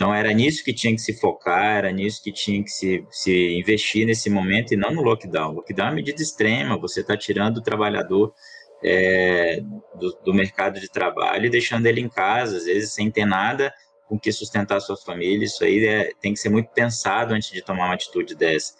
[0.01, 3.59] Então, era nisso que tinha que se focar, era nisso que tinha que se, se
[3.59, 5.51] investir nesse momento e não no lockdown.
[5.51, 8.33] O lockdown é uma medida extrema, você está tirando o trabalhador
[8.83, 9.61] é,
[9.97, 13.71] do, do, mercado de trabalho e deixando ele em casa, às vezes sem ter nada
[14.09, 15.45] com que sustentar a sua família.
[15.45, 18.73] Isso aí é, tem que ser muito pensado antes de tomar uma atitude dessa.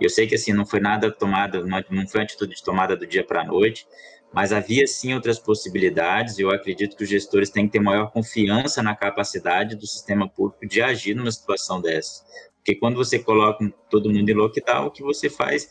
[0.00, 3.04] Eu sei que assim não foi nada tomada, não, foi uma atitude de tomada do
[3.04, 3.84] dia para a noite,
[4.32, 8.10] mas havia sim outras possibilidades e eu acredito que os gestores têm que ter maior
[8.10, 12.24] confiança na capacidade do sistema público de agir numa situação dessa.
[12.56, 15.70] Porque quando você coloca todo mundo em lockdown, o que você faz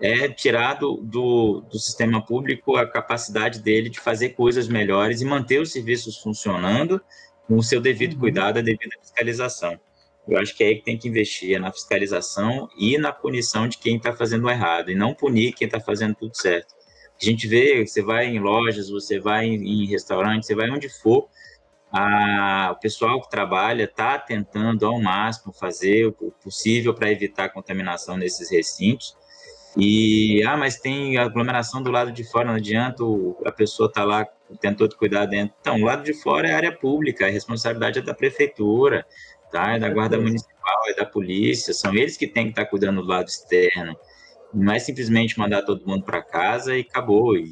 [0.00, 5.24] é tirar do, do, do, sistema público a capacidade dele de fazer coisas melhores e
[5.24, 7.00] manter os serviços funcionando
[7.46, 8.20] com o seu devido uhum.
[8.20, 9.78] cuidado, a devida fiscalização.
[10.26, 13.66] Eu acho que é aí que tem que investir, é na fiscalização e na punição
[13.66, 16.77] de quem está fazendo errado, e não punir quem está fazendo tudo certo.
[17.20, 20.88] A gente vê, você vai em lojas, você vai em, em restaurantes, você vai onde
[20.88, 21.28] for,
[21.90, 27.48] a, o pessoal que trabalha está tentando ao máximo fazer o possível para evitar a
[27.48, 29.16] contaminação nesses recintos,
[29.76, 33.04] e, ah, mas tem aglomeração do lado de fora, não adianta,
[33.44, 34.26] a pessoa tá lá,
[34.60, 35.54] tentou te cuidar dentro.
[35.60, 39.06] Então, o lado de fora é área pública, a responsabilidade é da prefeitura,
[39.52, 39.76] tá?
[39.76, 43.02] É da guarda municipal, é da polícia, são eles que têm que estar tá cuidando
[43.02, 43.96] do lado externo.
[44.52, 47.36] Não é simplesmente mandar todo mundo para casa e acabou.
[47.36, 47.50] E,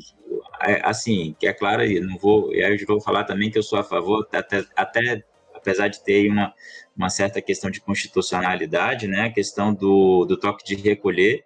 [0.63, 3.85] é, assim, que é claro, não vou, eu vou falar também que eu sou a
[3.85, 5.23] favor, até, até
[5.55, 6.55] apesar de ter uma,
[6.97, 11.45] uma certa questão de constitucionalidade, né, a questão do, do toque de recolher,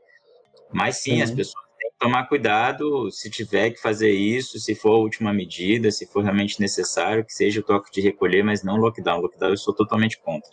[0.73, 1.25] mas sim, uhum.
[1.25, 5.33] as pessoas têm que tomar cuidado se tiver que fazer isso, se for a última
[5.33, 9.21] medida, se for realmente necessário, que seja o toque de recolher, mas não lockdown.
[9.21, 10.51] Lockdown eu sou totalmente contra.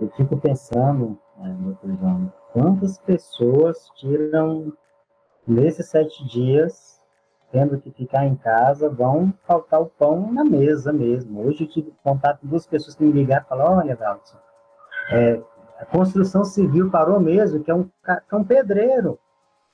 [0.00, 4.72] Eu fico pensando, é, doutor João, quantas pessoas tiram
[5.46, 7.00] nesses sete dias,
[7.50, 11.46] tendo que ficar em casa, vão faltar o pão na mesa mesmo.
[11.46, 14.38] Hoje eu tive contato com duas pessoas que me ligaram e falaram, olha, Valson,
[15.10, 15.40] é,
[15.78, 17.90] a construção civil parou mesmo, que é um, que
[18.30, 19.18] é um pedreiro.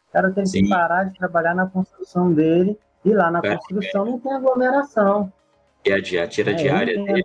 [0.09, 0.62] O cara teve Sim.
[0.64, 4.11] que parar de trabalhar na construção dele, e lá na é, construção é.
[4.11, 5.33] não tem aglomeração.
[5.85, 7.25] E a, a tira é, diária dele,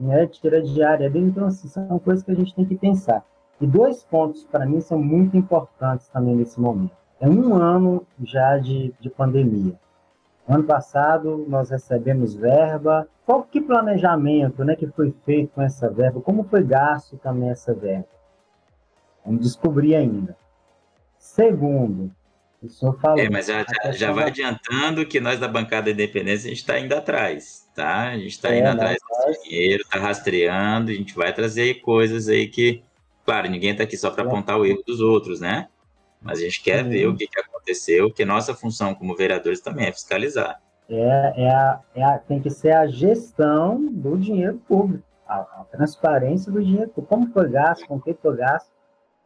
[0.00, 0.22] né?
[0.22, 3.24] É, tira diária dele, então assim, são coisas que a gente tem que pensar.
[3.60, 6.94] E dois pontos, para mim, são muito importantes também nesse momento.
[7.20, 9.78] É um ano já de, de pandemia.
[10.48, 13.08] Ano passado nós recebemos verba.
[13.24, 16.20] Qual que planejamento, né, que foi feito com essa verba?
[16.20, 18.06] Como foi gasto também essa verba?
[19.24, 20.36] Vamos descobrir ainda.
[21.18, 22.12] Segundo,
[22.62, 23.18] o senhor falou.
[23.18, 24.30] É, mas já, já, já vai da...
[24.30, 28.10] adiantando que nós da bancada independência a gente está indo atrás, tá?
[28.10, 32.28] A gente está é, indo atrás desse dinheiro, está rastreando, a gente vai trazer coisas
[32.28, 32.82] aí que,
[33.26, 35.68] claro, ninguém está aqui só para apontar o erro dos outros, né?
[36.22, 36.90] Mas a gente quer uhum.
[36.90, 40.62] ver o que, que aconteceu, que nossa função como vereadores também é fiscalizar.
[40.88, 45.66] É, é, a, é a, tem que ser a gestão do dinheiro público, a, a
[45.70, 48.70] transparência do dinheiro público, como foi gasto, com que foi gasto.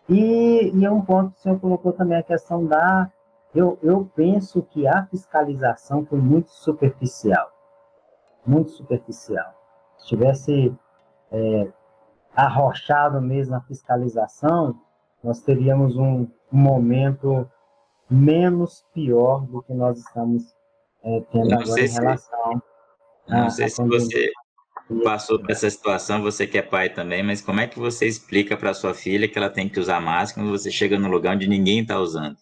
[0.09, 3.11] E, e é um ponto que o senhor colocou também a questão da.
[3.55, 7.51] Eu, eu penso que a fiscalização foi muito superficial.
[8.47, 9.55] Muito superficial.
[9.99, 10.75] Se tivesse
[11.31, 11.69] é,
[12.45, 14.81] arrochado mesmo a fiscalização,
[15.23, 17.49] nós teríamos um, momento
[18.11, 20.43] menos pior do que nós estamos
[21.05, 22.63] é, tendo agora em relação.
[23.25, 24.33] Se, não sei se você
[25.05, 28.57] passou por essa situação, você que é pai também, mas como é que você explica
[28.57, 31.47] para sua filha que ela tem que usar máscara quando você chega num lugar onde
[31.47, 32.37] ninguém está usando?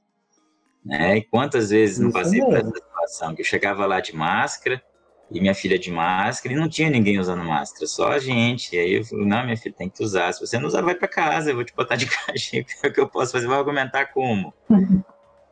[0.83, 1.19] Né?
[1.19, 4.83] E quantas vezes não passei por essa situação que eu chegava lá de máscara
[5.31, 8.75] e minha filha de máscara, e não tinha ninguém usando máscara, só a gente.
[8.75, 10.33] E aí eu falei, não, minha filha, tem que usar.
[10.33, 12.93] Se você não usar, vai para casa, eu vou te botar de caixinha, é o
[12.93, 14.55] que eu posso fazer, vai argumentar como?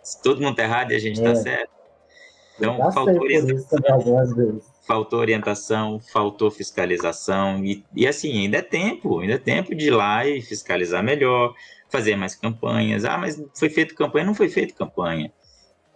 [0.02, 1.32] Se todo mundo tá errado e a gente tá é.
[1.32, 1.76] tá certo.
[2.58, 9.38] Então, faltou orientação, faltou orientação, faltou fiscalização, e, e assim, ainda é tempo, ainda é
[9.38, 11.54] tempo de ir lá e fiscalizar melhor,
[11.90, 13.04] fazer mais campanhas.
[13.04, 14.24] Ah, mas foi feito campanha?
[14.24, 15.30] Não foi feito campanha.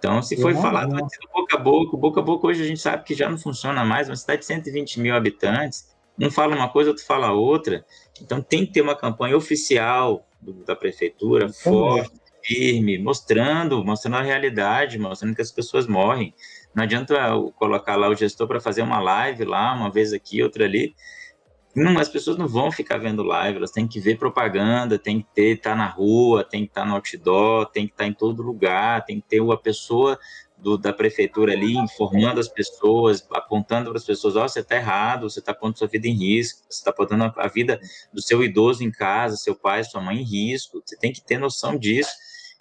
[0.01, 0.97] Então, se foi falado
[1.31, 4.09] boca a boca, boca a boca hoje a gente sabe que já não funciona mais.
[4.09, 7.85] Uma cidade de 120 mil habitantes, um fala uma coisa, outro fala outra.
[8.21, 12.11] Então tem que ter uma campanha oficial do, da prefeitura, forte,
[12.43, 16.35] firme, mostrando, mostrando a realidade, mostrando que as pessoas morrem.
[16.75, 17.15] Não adianta
[17.57, 20.95] colocar lá o gestor para fazer uma live lá, uma vez aqui, outra ali.
[21.75, 25.27] Não, as pessoas não vão ficar vendo live, elas têm que ver propaganda, tem que
[25.33, 28.09] ter, estar tá na rua, tem que estar tá no outdoor, tem que estar tá
[28.09, 30.19] em todo lugar, tem que ter uma pessoa
[30.59, 34.77] do, da prefeitura ali informando as pessoas, apontando para as pessoas, ó, oh, você está
[34.77, 37.81] errado, você está pondo sua vida em risco, você está botando a, a vida
[38.13, 41.39] do seu idoso em casa, seu pai, sua mãe em risco, você tem que ter
[41.39, 42.11] noção disso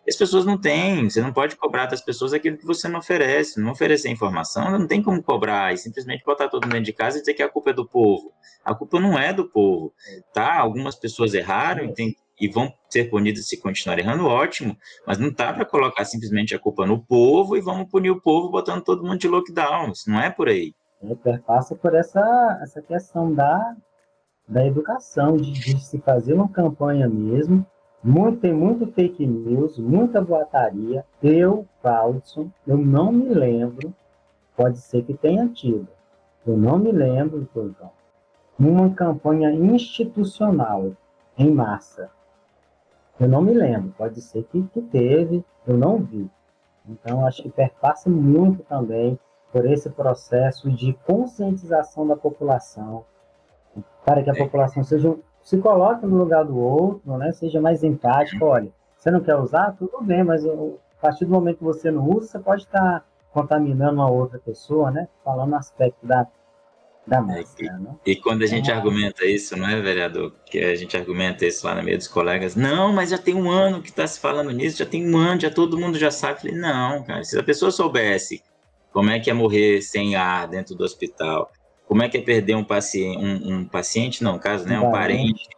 [0.09, 3.61] as pessoas não têm, você não pode cobrar das pessoas aquilo que você não oferece,
[3.61, 7.17] não oferecer informação, não tem como cobrar e simplesmente botar todo mundo dentro de casa
[7.17, 8.33] e dizer que a culpa é do povo.
[8.65, 9.93] A culpa não é do povo,
[10.33, 10.57] tá?
[10.59, 15.33] Algumas pessoas erraram e, tem, e vão ser punidas se continuar errando, ótimo, mas não
[15.33, 19.03] tá para colocar simplesmente a culpa no povo e vamos punir o povo botando todo
[19.03, 20.73] mundo de lockdown, isso não é por aí.
[21.01, 23.75] É, passa por essa, essa questão da,
[24.47, 27.65] da educação, de, de se fazer uma campanha mesmo,
[28.03, 31.05] muito, tem muito fake news, muita boataria.
[31.21, 33.93] Eu, Valdson, eu não me lembro,
[34.55, 35.87] pode ser que tenha tido,
[36.45, 37.91] eu não me lembro, Turcão,
[38.57, 40.91] uma campanha institucional
[41.37, 42.09] em massa.
[43.19, 46.29] Eu não me lembro, pode ser que, que teve, eu não vi.
[46.87, 49.19] Então, acho que perpassa muito também
[49.51, 53.05] por esse processo de conscientização da população,
[54.05, 54.37] para que a é.
[54.37, 57.31] população seja se coloque no lugar do outro, né?
[57.31, 58.45] Seja mais empático.
[58.45, 59.75] Olha, você não quer usar?
[59.77, 60.55] Tudo bem, mas a
[61.01, 65.07] partir do momento que você não usa, você pode estar contaminando uma outra pessoa, né?
[65.23, 66.27] Falando aspecto da,
[67.07, 67.95] da máscara, né?
[68.05, 70.33] E quando a gente argumenta isso, não é, vereador?
[70.45, 72.55] Que a gente argumenta isso lá no meio dos colegas.
[72.55, 75.41] Não, mas já tem um ano que está se falando nisso, já tem um ano,
[75.41, 76.33] já todo mundo já sabe.
[76.33, 78.43] Eu falei, não, cara, se a pessoa soubesse
[78.91, 81.51] como é que é morrer sem ar dentro do hospital,
[81.89, 85.49] como é que é perder um paciente, um, um paciente, não, caso, né, um parente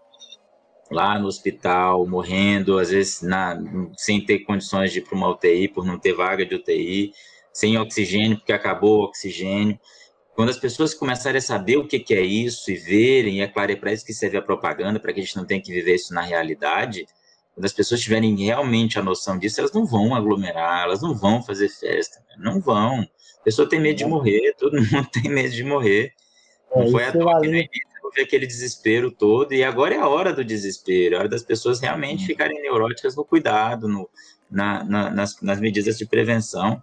[0.89, 3.61] lá no hospital, morrendo, às vezes na,
[3.97, 7.11] sem ter condições de ir para uma UTI, por não ter vaga de UTI,
[7.51, 9.77] sem oxigênio, porque acabou o oxigênio.
[10.33, 13.47] Quando as pessoas começarem a saber o que, que é isso e verem, e é
[13.49, 15.73] claro, é para isso que serve a propaganda, para que a gente não tenha que
[15.73, 17.05] viver isso na realidade,
[17.53, 21.43] quando as pessoas tiverem realmente a noção disso, elas não vão aglomerar, elas não vão
[21.43, 23.05] fazer festa, não vão.
[23.41, 26.13] A pessoa tem medo de morrer, todo mundo tem medo de morrer.
[26.73, 29.99] Não é, foi a toa que no início houve aquele desespero todo, e agora é
[29.99, 34.09] a hora do desespero, é a hora das pessoas realmente ficarem neuróticas no cuidado, no,
[34.49, 36.81] na, na, nas, nas medidas de prevenção.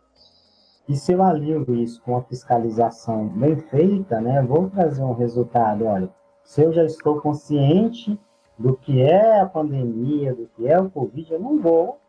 [0.88, 5.84] E se eu alinho isso com a fiscalização bem feita, né, vou trazer um resultado,
[5.84, 6.08] olha,
[6.42, 8.18] se eu já estou consciente
[8.58, 12.00] do que é a pandemia, do que é o Covid, eu não vou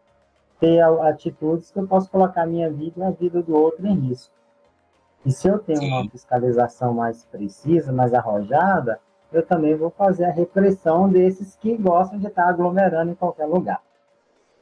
[0.59, 3.95] ter atitudes que eu posso colocar a minha vida e a vida do outro em
[3.95, 4.33] risco.
[5.25, 5.91] E se eu tenho Sim.
[5.91, 8.99] uma fiscalização mais precisa, mais arrojada,
[9.31, 13.81] eu também vou fazer a repressão desses que gostam de estar aglomerando em qualquer lugar.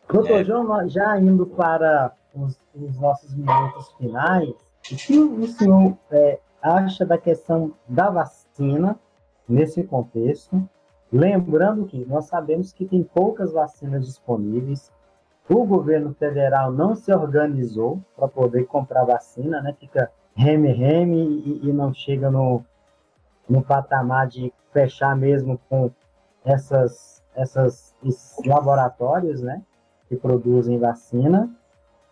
[0.08, 0.44] Doutor é.
[0.44, 7.06] João, já indo para os, os, nossos minutos finais, o que o senhor é, acha
[7.06, 8.98] da questão da vacina
[9.48, 10.68] nesse contexto?
[11.12, 14.92] Lembrando que nós sabemos que tem poucas vacinas disponíveis,
[15.50, 19.74] o governo federal não se organizou para poder comprar vacina, né?
[19.80, 22.64] Fica reme-reme e, e, não chega no,
[23.50, 25.90] no patamar de fechar mesmo com
[26.46, 27.96] essas, essas
[28.46, 29.64] laboratórios, né?
[30.08, 31.50] Que produzem vacina.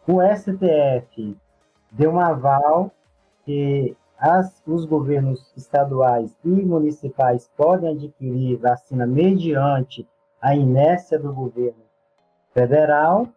[0.07, 1.37] O STF
[1.91, 2.91] deu um aval
[3.45, 10.07] que as, os governos estaduais e municipais podem adquirir vacina mediante
[10.41, 11.83] a inércia do governo
[12.53, 13.27] federal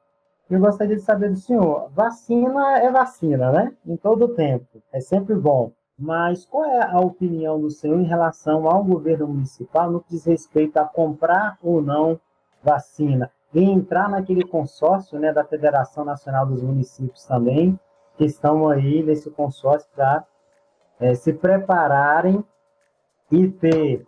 [0.50, 3.72] eu gostaria de saber do senhor, vacina é vacina, né?
[3.86, 5.72] Em todo tempo, é sempre bom.
[5.98, 10.24] Mas qual é a opinião do senhor em relação ao governo municipal no que diz
[10.24, 12.20] respeito a comprar ou não
[12.62, 13.30] vacina?
[13.52, 17.78] E entrar naquele consórcio né, da Federação Nacional dos Municípios também,
[18.16, 20.24] que estão aí nesse consórcio para
[21.00, 22.44] é, se prepararem
[23.30, 24.06] e ter,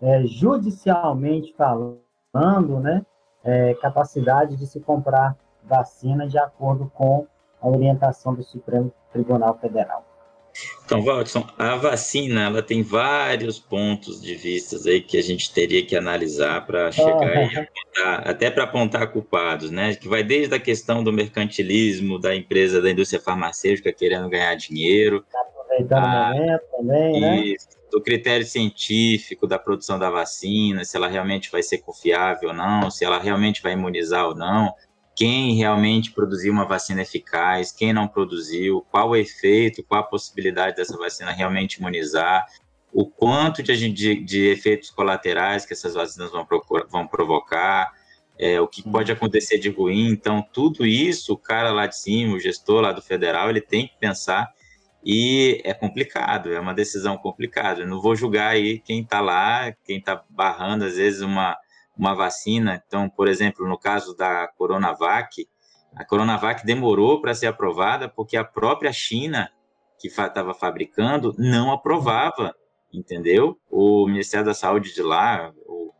[0.00, 3.04] é, judicialmente falando, né,
[3.42, 7.26] é, capacidade de se comprar vacina de acordo com
[7.60, 10.04] a orientação do Supremo Tribunal Federal.
[10.84, 15.84] Então, Waldson, a vacina ela tem vários pontos de vista aí que a gente teria
[15.86, 19.94] que analisar para chegar ah, e apontar, até para apontar culpados, né?
[19.94, 25.24] Que vai desde a questão do mercantilismo, da empresa da indústria farmacêutica querendo ganhar dinheiro.
[25.32, 27.54] Tá aproveitando a, o momento também, né?
[27.90, 32.90] Do critério científico da produção da vacina, se ela realmente vai ser confiável ou não,
[32.90, 34.74] se ela realmente vai imunizar ou não
[35.14, 40.76] quem realmente produziu uma vacina eficaz, quem não produziu, qual o efeito, qual a possibilidade
[40.76, 42.46] dessa vacina realmente imunizar.
[42.92, 46.46] o quanto de, de, de efeitos colaterais que essas vacinas vão,
[46.90, 47.90] vão provocar,
[48.38, 50.08] é, o que pode acontecer de ruim.
[50.08, 53.86] Então, tudo isso, o cara lá de cima, o gestor lá do federal, ele tem
[53.86, 54.52] que pensar
[55.04, 57.80] e é complicado, é uma decisão complicada.
[57.80, 61.56] Eu não vou julgar aí quem está lá, quem está barrando, às vezes, uma,
[61.96, 62.82] uma vacina.
[62.86, 65.46] Então, por exemplo, no caso da Coronavac,
[65.94, 69.50] a Coronavac demorou para ser aprovada porque a própria China,
[69.98, 72.54] que estava fabricando, não aprovava,
[72.92, 73.58] entendeu?
[73.70, 75.92] O Ministério da Saúde de lá, o,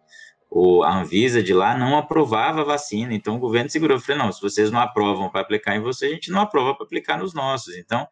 [0.50, 3.14] o, a Anvisa de lá, não aprovava a vacina.
[3.14, 3.96] Então, o governo segurou.
[3.96, 6.74] Eu falei, não, se vocês não aprovam para aplicar em você, a gente não aprova
[6.74, 7.76] para aplicar nos nossos.
[7.76, 8.06] Então,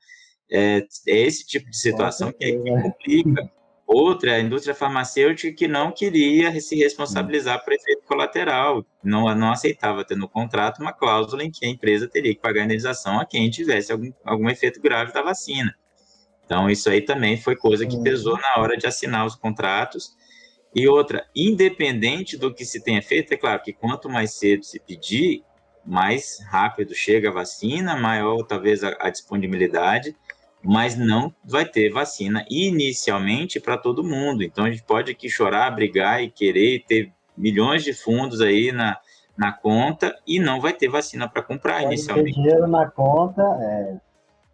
[0.51, 3.60] é, é esse tipo de situação que, que complica.
[3.93, 10.05] Outra, a indústria farmacêutica que não queria se responsabilizar por efeito colateral, não, não aceitava
[10.05, 13.51] ter no contrato uma cláusula em que a empresa teria que pagar indenização a quem
[13.51, 15.75] tivesse algum, algum efeito grave da vacina.
[16.45, 20.17] Então, isso aí também foi coisa que pesou na hora de assinar os contratos.
[20.73, 24.79] E outra, independente do que se tenha feito, é claro que quanto mais cedo se
[24.79, 25.43] pedir,
[25.85, 30.15] mais rápido chega a vacina, maior talvez a, a disponibilidade,
[30.63, 34.43] mas não vai ter vacina inicialmente para todo mundo.
[34.43, 38.99] Então a gente pode aqui chorar, brigar e querer ter milhões de fundos aí na,
[39.37, 42.35] na conta e não vai ter vacina para comprar pode inicialmente.
[42.35, 43.97] Ter dinheiro na conta, é...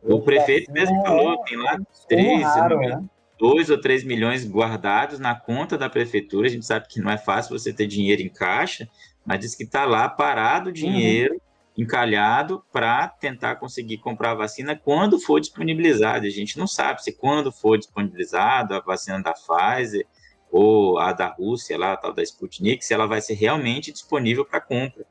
[0.03, 1.77] O prefeito mesmo falou, é tem lá
[2.09, 3.03] três, raro, né?
[3.37, 6.47] dois ou três milhões guardados na conta da prefeitura.
[6.47, 8.89] A gente sabe que não é fácil você ter dinheiro em caixa,
[9.25, 11.35] mas diz que está lá parado o dinheiro.
[11.35, 11.46] Uhum
[11.77, 16.27] encalhado para tentar conseguir comprar a vacina quando for disponibilizada.
[16.27, 20.07] A gente não sabe se quando for disponibilizada a vacina da Pfizer
[20.51, 24.45] ou a da Rússia, lá, a tal da Sputnik, se ela vai ser realmente disponível
[24.45, 25.05] para compra.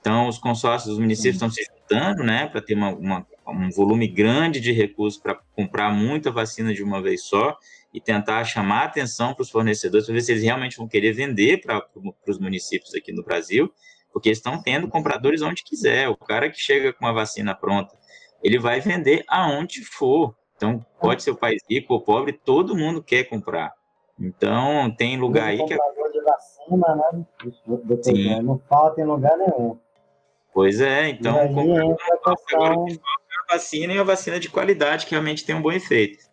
[0.00, 4.08] Então, os consórcios dos municípios estão se juntando, né, para ter uma, uma, um volume
[4.08, 7.56] grande de recursos para comprar muita vacina de uma vez só
[7.94, 11.60] e tentar chamar atenção para os fornecedores para ver se eles realmente vão querer vender
[11.60, 11.86] para
[12.26, 13.72] os municípios aqui no Brasil
[14.12, 16.08] porque estão tendo compradores onde quiser.
[16.08, 17.96] O cara que chega com uma vacina pronta,
[18.42, 20.34] ele vai vender aonde for.
[20.56, 23.72] Então, pode ser o país rico ou pobre, todo mundo quer comprar.
[24.18, 25.74] Então, tem lugar aí que.
[25.74, 28.42] de vacina, né?
[28.42, 29.78] Não falta em lugar nenhum.
[30.52, 31.36] Pois é, então.
[31.36, 32.86] E aí entra a questão...
[33.48, 36.31] a vacina e a vacina de qualidade, que realmente tem um bom efeito.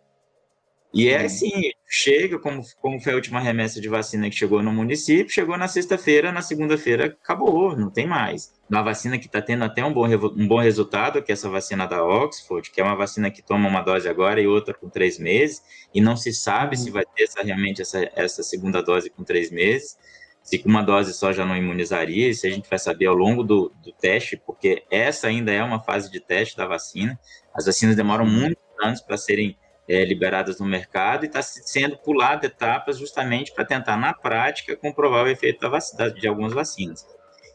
[0.92, 4.72] E é assim, chega, como, como foi a última remessa de vacina que chegou no
[4.72, 8.52] município, chegou na sexta-feira, na segunda-feira acabou, não tem mais.
[8.68, 11.86] Na vacina que está tendo até um bom, um bom resultado, que é essa vacina
[11.86, 15.16] da Oxford, que é uma vacina que toma uma dose agora e outra com três
[15.16, 15.62] meses,
[15.94, 19.48] e não se sabe se vai ter essa, realmente essa, essa segunda dose com três
[19.48, 19.96] meses,
[20.42, 23.44] se com uma dose só já não imunizaria, isso a gente vai saber ao longo
[23.44, 27.18] do, do teste, porque essa ainda é uma fase de teste da vacina.
[27.54, 29.56] As vacinas demoram muitos anos para serem
[29.90, 35.24] é, liberadas no mercado e está sendo pulado etapas justamente para tentar, na prática, comprovar
[35.24, 37.04] o efeito da vacina, de algumas vacinas.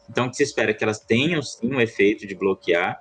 [0.09, 2.99] Então, o que se espera é que elas tenham, sim, um efeito de bloquear.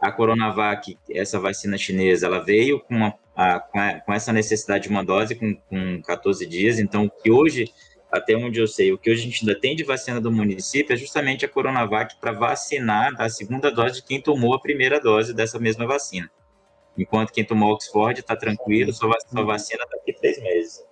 [0.00, 4.84] A Coronavac, essa vacina chinesa, ela veio com, uma, a, com, a, com, essa necessidade
[4.84, 6.78] de uma dose com, com 14 dias.
[6.78, 7.64] Então, o que hoje,
[8.12, 10.92] até onde eu sei, o que hoje a gente ainda tem de vacina do município
[10.92, 15.34] é justamente a Coronavac para vacinar a segunda dose de quem tomou a primeira dose
[15.34, 16.30] dessa mesma vacina
[16.96, 20.84] enquanto quem tomou Oxford está tranquilo, sua, sua vacina daqui a três meses.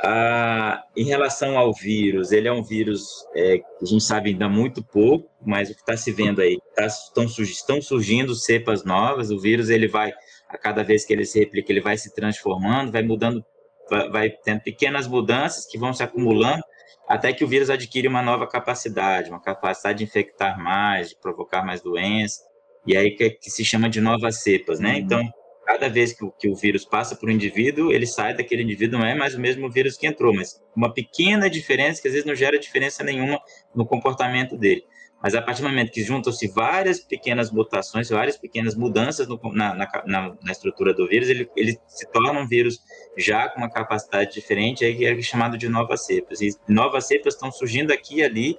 [0.00, 4.48] Ah, em relação ao vírus, ele é um vírus é, que a gente sabe ainda
[4.48, 9.32] muito pouco, mas o que está se vendo aí, tá, estão, estão surgindo cepas novas,
[9.32, 10.12] o vírus ele vai,
[10.48, 13.44] a cada vez que ele se replica, ele vai se transformando, vai mudando,
[13.90, 16.62] vai, vai tendo pequenas mudanças que vão se acumulando,
[17.08, 21.64] até que o vírus adquire uma nova capacidade, uma capacidade de infectar mais, de provocar
[21.64, 22.40] mais doenças,
[22.86, 24.92] e aí que, que se chama de novas cepas, né?
[24.92, 24.98] Uhum.
[24.98, 25.32] Então,
[25.68, 28.98] cada vez que o, que o vírus passa por um indivíduo, ele sai daquele indivíduo,
[28.98, 32.26] não é mais o mesmo vírus que entrou, mas uma pequena diferença que às vezes
[32.26, 33.38] não gera diferença nenhuma
[33.74, 34.82] no comportamento dele.
[35.22, 39.74] Mas a partir do momento que juntam-se várias pequenas mutações, várias pequenas mudanças no, na,
[39.74, 42.80] na, na, estrutura do vírus, ele, ele se torna um vírus
[43.14, 46.40] já com uma capacidade diferente, aí é chamado de novas cepas.
[46.40, 48.58] E novas cepas estão surgindo aqui e ali,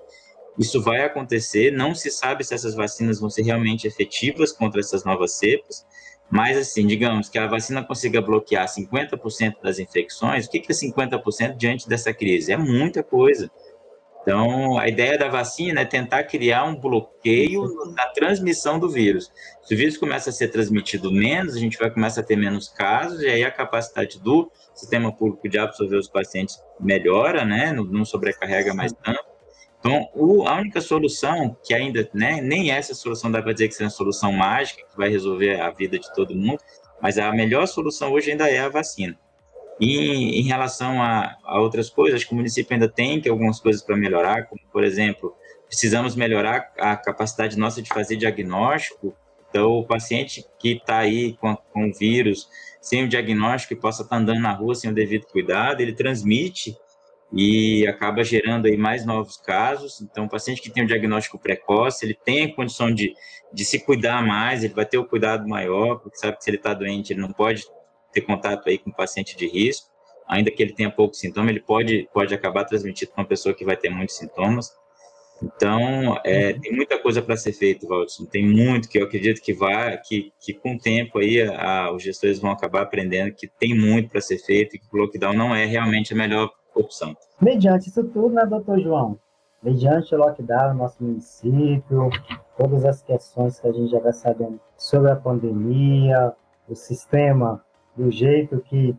[0.60, 5.03] isso vai acontecer, não se sabe se essas vacinas vão ser realmente efetivas contra essas
[5.03, 5.88] novas cepas,
[6.30, 11.56] mas, assim, digamos que a vacina consiga bloquear 50% das infecções, o que é 50%
[11.58, 12.52] diante dessa crise?
[12.52, 13.50] É muita coisa.
[14.22, 17.64] Então, a ideia da vacina é tentar criar um bloqueio
[17.96, 19.32] na transmissão do vírus.
[19.64, 22.68] Se o vírus começa a ser transmitido menos, a gente vai começar a ter menos
[22.70, 27.72] casos, e aí a capacidade do sistema público de absorver os pacientes melhora, né?
[27.74, 29.29] Não, sobrecarrega mais tanto.
[29.80, 33.74] Então, o, a única solução, que ainda né, nem essa solução dá para dizer que
[33.74, 36.60] seja uma solução mágica, que vai resolver a vida de todo mundo,
[37.02, 39.18] mas a melhor solução hoje ainda é a vacina.
[39.80, 43.62] E em relação a, a outras coisas, acho que o município ainda tem que algumas
[43.62, 45.34] coisas para melhorar, como, por exemplo,
[45.66, 49.16] precisamos melhorar a capacidade nossa de fazer diagnóstico.
[49.50, 52.50] Então, o paciente que está aí com, com o vírus,
[52.82, 55.94] sem o diagnóstico, que possa estar tá andando na rua sem o devido cuidado, ele
[55.94, 56.76] transmite
[57.32, 60.02] e acaba gerando aí mais novos casos.
[60.02, 63.14] Então, o paciente que tem o diagnóstico precoce, ele tem a condição de,
[63.54, 66.58] de se cuidar mais, ele vai ter o cuidado maior, porque sabe que se ele
[66.58, 67.64] está doente, ele não pode
[68.12, 69.88] ter contato aí com paciente de risco,
[70.28, 73.66] ainda que ele tenha pouco sintoma, ele pode, pode acabar transmitindo para uma pessoa que
[73.66, 74.72] vai ter muitos sintomas.
[75.42, 78.26] Então, é, tem muita coisa para ser feito, Waldson.
[78.26, 82.04] Tem muito que eu acredito que vai, que, que com o tempo aí a, os
[82.04, 85.56] gestores vão acabar aprendendo que tem muito para ser feito e que o lockdown não
[85.56, 87.15] é realmente a melhor opção.
[87.41, 89.17] Mediante isso tudo, né, doutor João?
[89.61, 92.09] Mediante o lockdown no nosso município,
[92.57, 96.34] todas as questões que a gente já vai sabendo sobre a pandemia,
[96.67, 97.63] o sistema
[97.95, 98.95] do jeito que,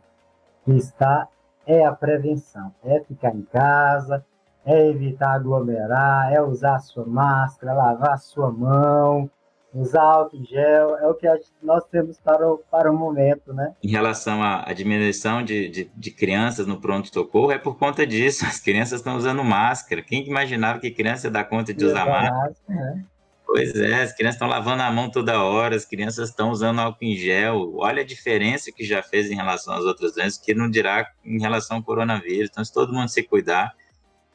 [0.65, 1.29] que está,
[1.67, 2.75] é a prevenção.
[2.85, 4.25] É ficar em casa,
[4.65, 9.31] é evitar aglomerar, é usar a sua máscara, lavar a sua mão,
[9.75, 11.27] usar álcool em gel, é o que
[11.63, 13.75] nós temos para o, para o momento, né?
[13.83, 18.59] Em relação à, diminuição de, de, de, crianças no pronto-socorro, é por conta disso, as
[18.61, 20.03] crianças estão usando máscara.
[20.03, 22.55] Quem imaginava que criança ia dar conta de usar máscara?
[22.69, 23.05] Né?
[23.53, 27.05] Pois é, as crianças estão lavando a mão toda hora, as crianças estão usando álcool
[27.05, 27.75] em gel.
[27.79, 31.41] Olha a diferença que já fez em relação às outras doenças, que não dirá em
[31.41, 32.49] relação ao coronavírus.
[32.49, 33.75] Então, se todo mundo se cuidar,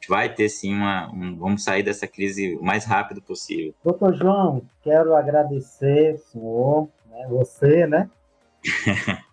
[0.08, 1.10] vai ter sim uma.
[1.12, 3.74] Um, vamos sair dessa crise o mais rápido possível.
[3.84, 8.10] Doutor João, quero agradecer, senhor, né, você, né?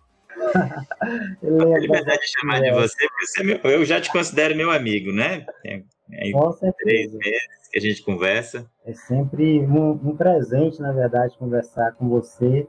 [1.42, 4.70] Lembra liberdade de chamar de você, porque você é meu, eu já te considero meu
[4.70, 5.46] amigo, né?
[5.64, 6.76] É, é Com certeza.
[6.82, 8.66] três meses que a gente conversa.
[8.84, 12.66] É sempre um, um, presente, na verdade, conversar com você,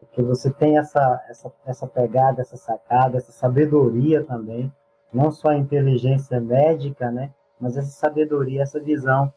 [0.00, 4.72] porque você tem essa, essa, essa pegada, essa sacada, essa sabedoria também
[5.12, 9.32] não só a inteligência médica, né, mas essa sabedoria, essa visão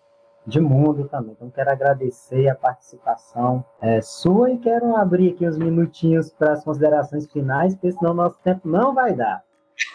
[0.45, 1.33] de mundo também.
[1.33, 6.63] Então, quero agradecer a participação é, sua e quero abrir aqui uns minutinhos para as
[6.63, 9.43] considerações finais, porque senão nosso tempo não vai dar.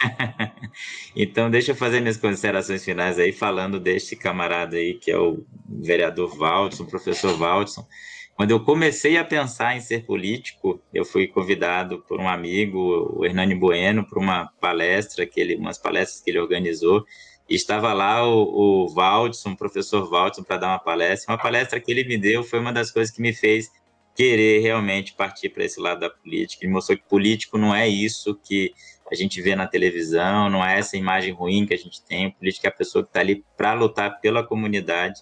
[1.15, 5.45] então, deixa eu fazer minhas considerações finais aí, falando deste camarada aí, que é o
[5.69, 7.87] vereador Valdson, professor Valdson.
[8.35, 13.25] Quando eu comecei a pensar em ser político, eu fui convidado por um amigo, o
[13.25, 17.05] Hernani Bueno, para uma palestra, que ele, umas palestras que ele organizou,
[17.49, 21.33] estava lá o, o Valdson, o professor Valdson, para dar uma palestra.
[21.33, 23.71] Uma palestra que ele me deu foi uma das coisas que me fez
[24.15, 26.65] querer realmente partir para esse lado da política.
[26.65, 28.73] Ele mostrou que político não é isso que
[29.11, 32.29] a gente vê na televisão, não é essa imagem ruim que a gente tem.
[32.29, 35.21] O político é a pessoa que está ali para lutar pela comunidade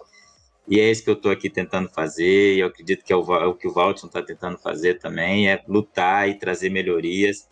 [0.69, 3.35] e é isso que eu estou aqui tentando fazer, e eu acredito que é o,
[3.35, 7.49] é o que o Valtson está tentando fazer também, é lutar e trazer melhorias,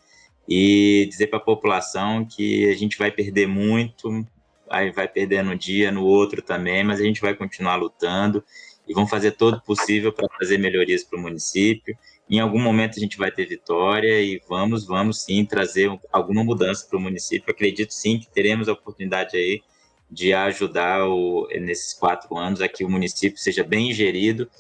[0.49, 4.25] e dizer para a população que a gente vai perder muito,
[4.71, 8.45] aí vai perder no dia, no outro também, mas a gente vai continuar lutando,
[8.91, 11.97] e vamos fazer todo o possível para trazer melhorias para o município.
[12.29, 16.87] Em algum momento a gente vai ter vitória e vamos, vamos sim trazer alguma mudança
[16.89, 17.53] para o município.
[17.53, 19.63] acredito sim que teremos a oportunidade aí
[20.11, 24.51] de ajudar o, nesses quatro anos a que o município seja bem gerido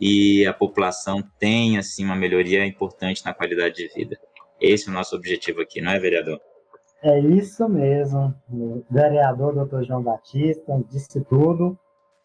[0.00, 4.18] e a população tenha assim uma melhoria importante na qualidade de vida.
[4.60, 6.40] Esse é o nosso objetivo aqui, não é, vereador?
[7.02, 8.34] É isso mesmo.
[8.50, 11.78] O vereador doutor João Batista disse tudo.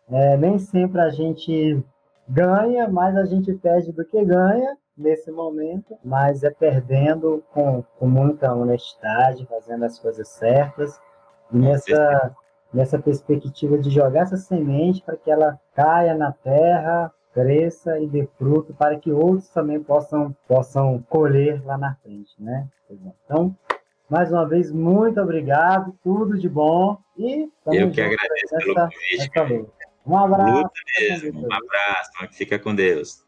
[0.09, 1.83] É, nem sempre a gente
[2.27, 8.07] ganha, mas a gente perde do que ganha nesse momento, mas é perdendo com, com
[8.07, 10.99] muita honestidade, fazendo as coisas certas.
[11.51, 12.35] E nessa,
[12.73, 18.27] nessa perspectiva de jogar essa semente para que ela caia na terra, cresça e dê
[18.37, 22.67] fruto para que outros também possam, possam colher lá na frente, né?
[23.25, 23.55] Então,
[24.09, 28.89] mais uma vez, muito obrigado, tudo de bom e eu que agradeço nessa,
[29.33, 29.71] pelo convite.
[30.05, 30.69] Um abraço.
[30.99, 33.24] Mesmo, um abraço, fica com Deus.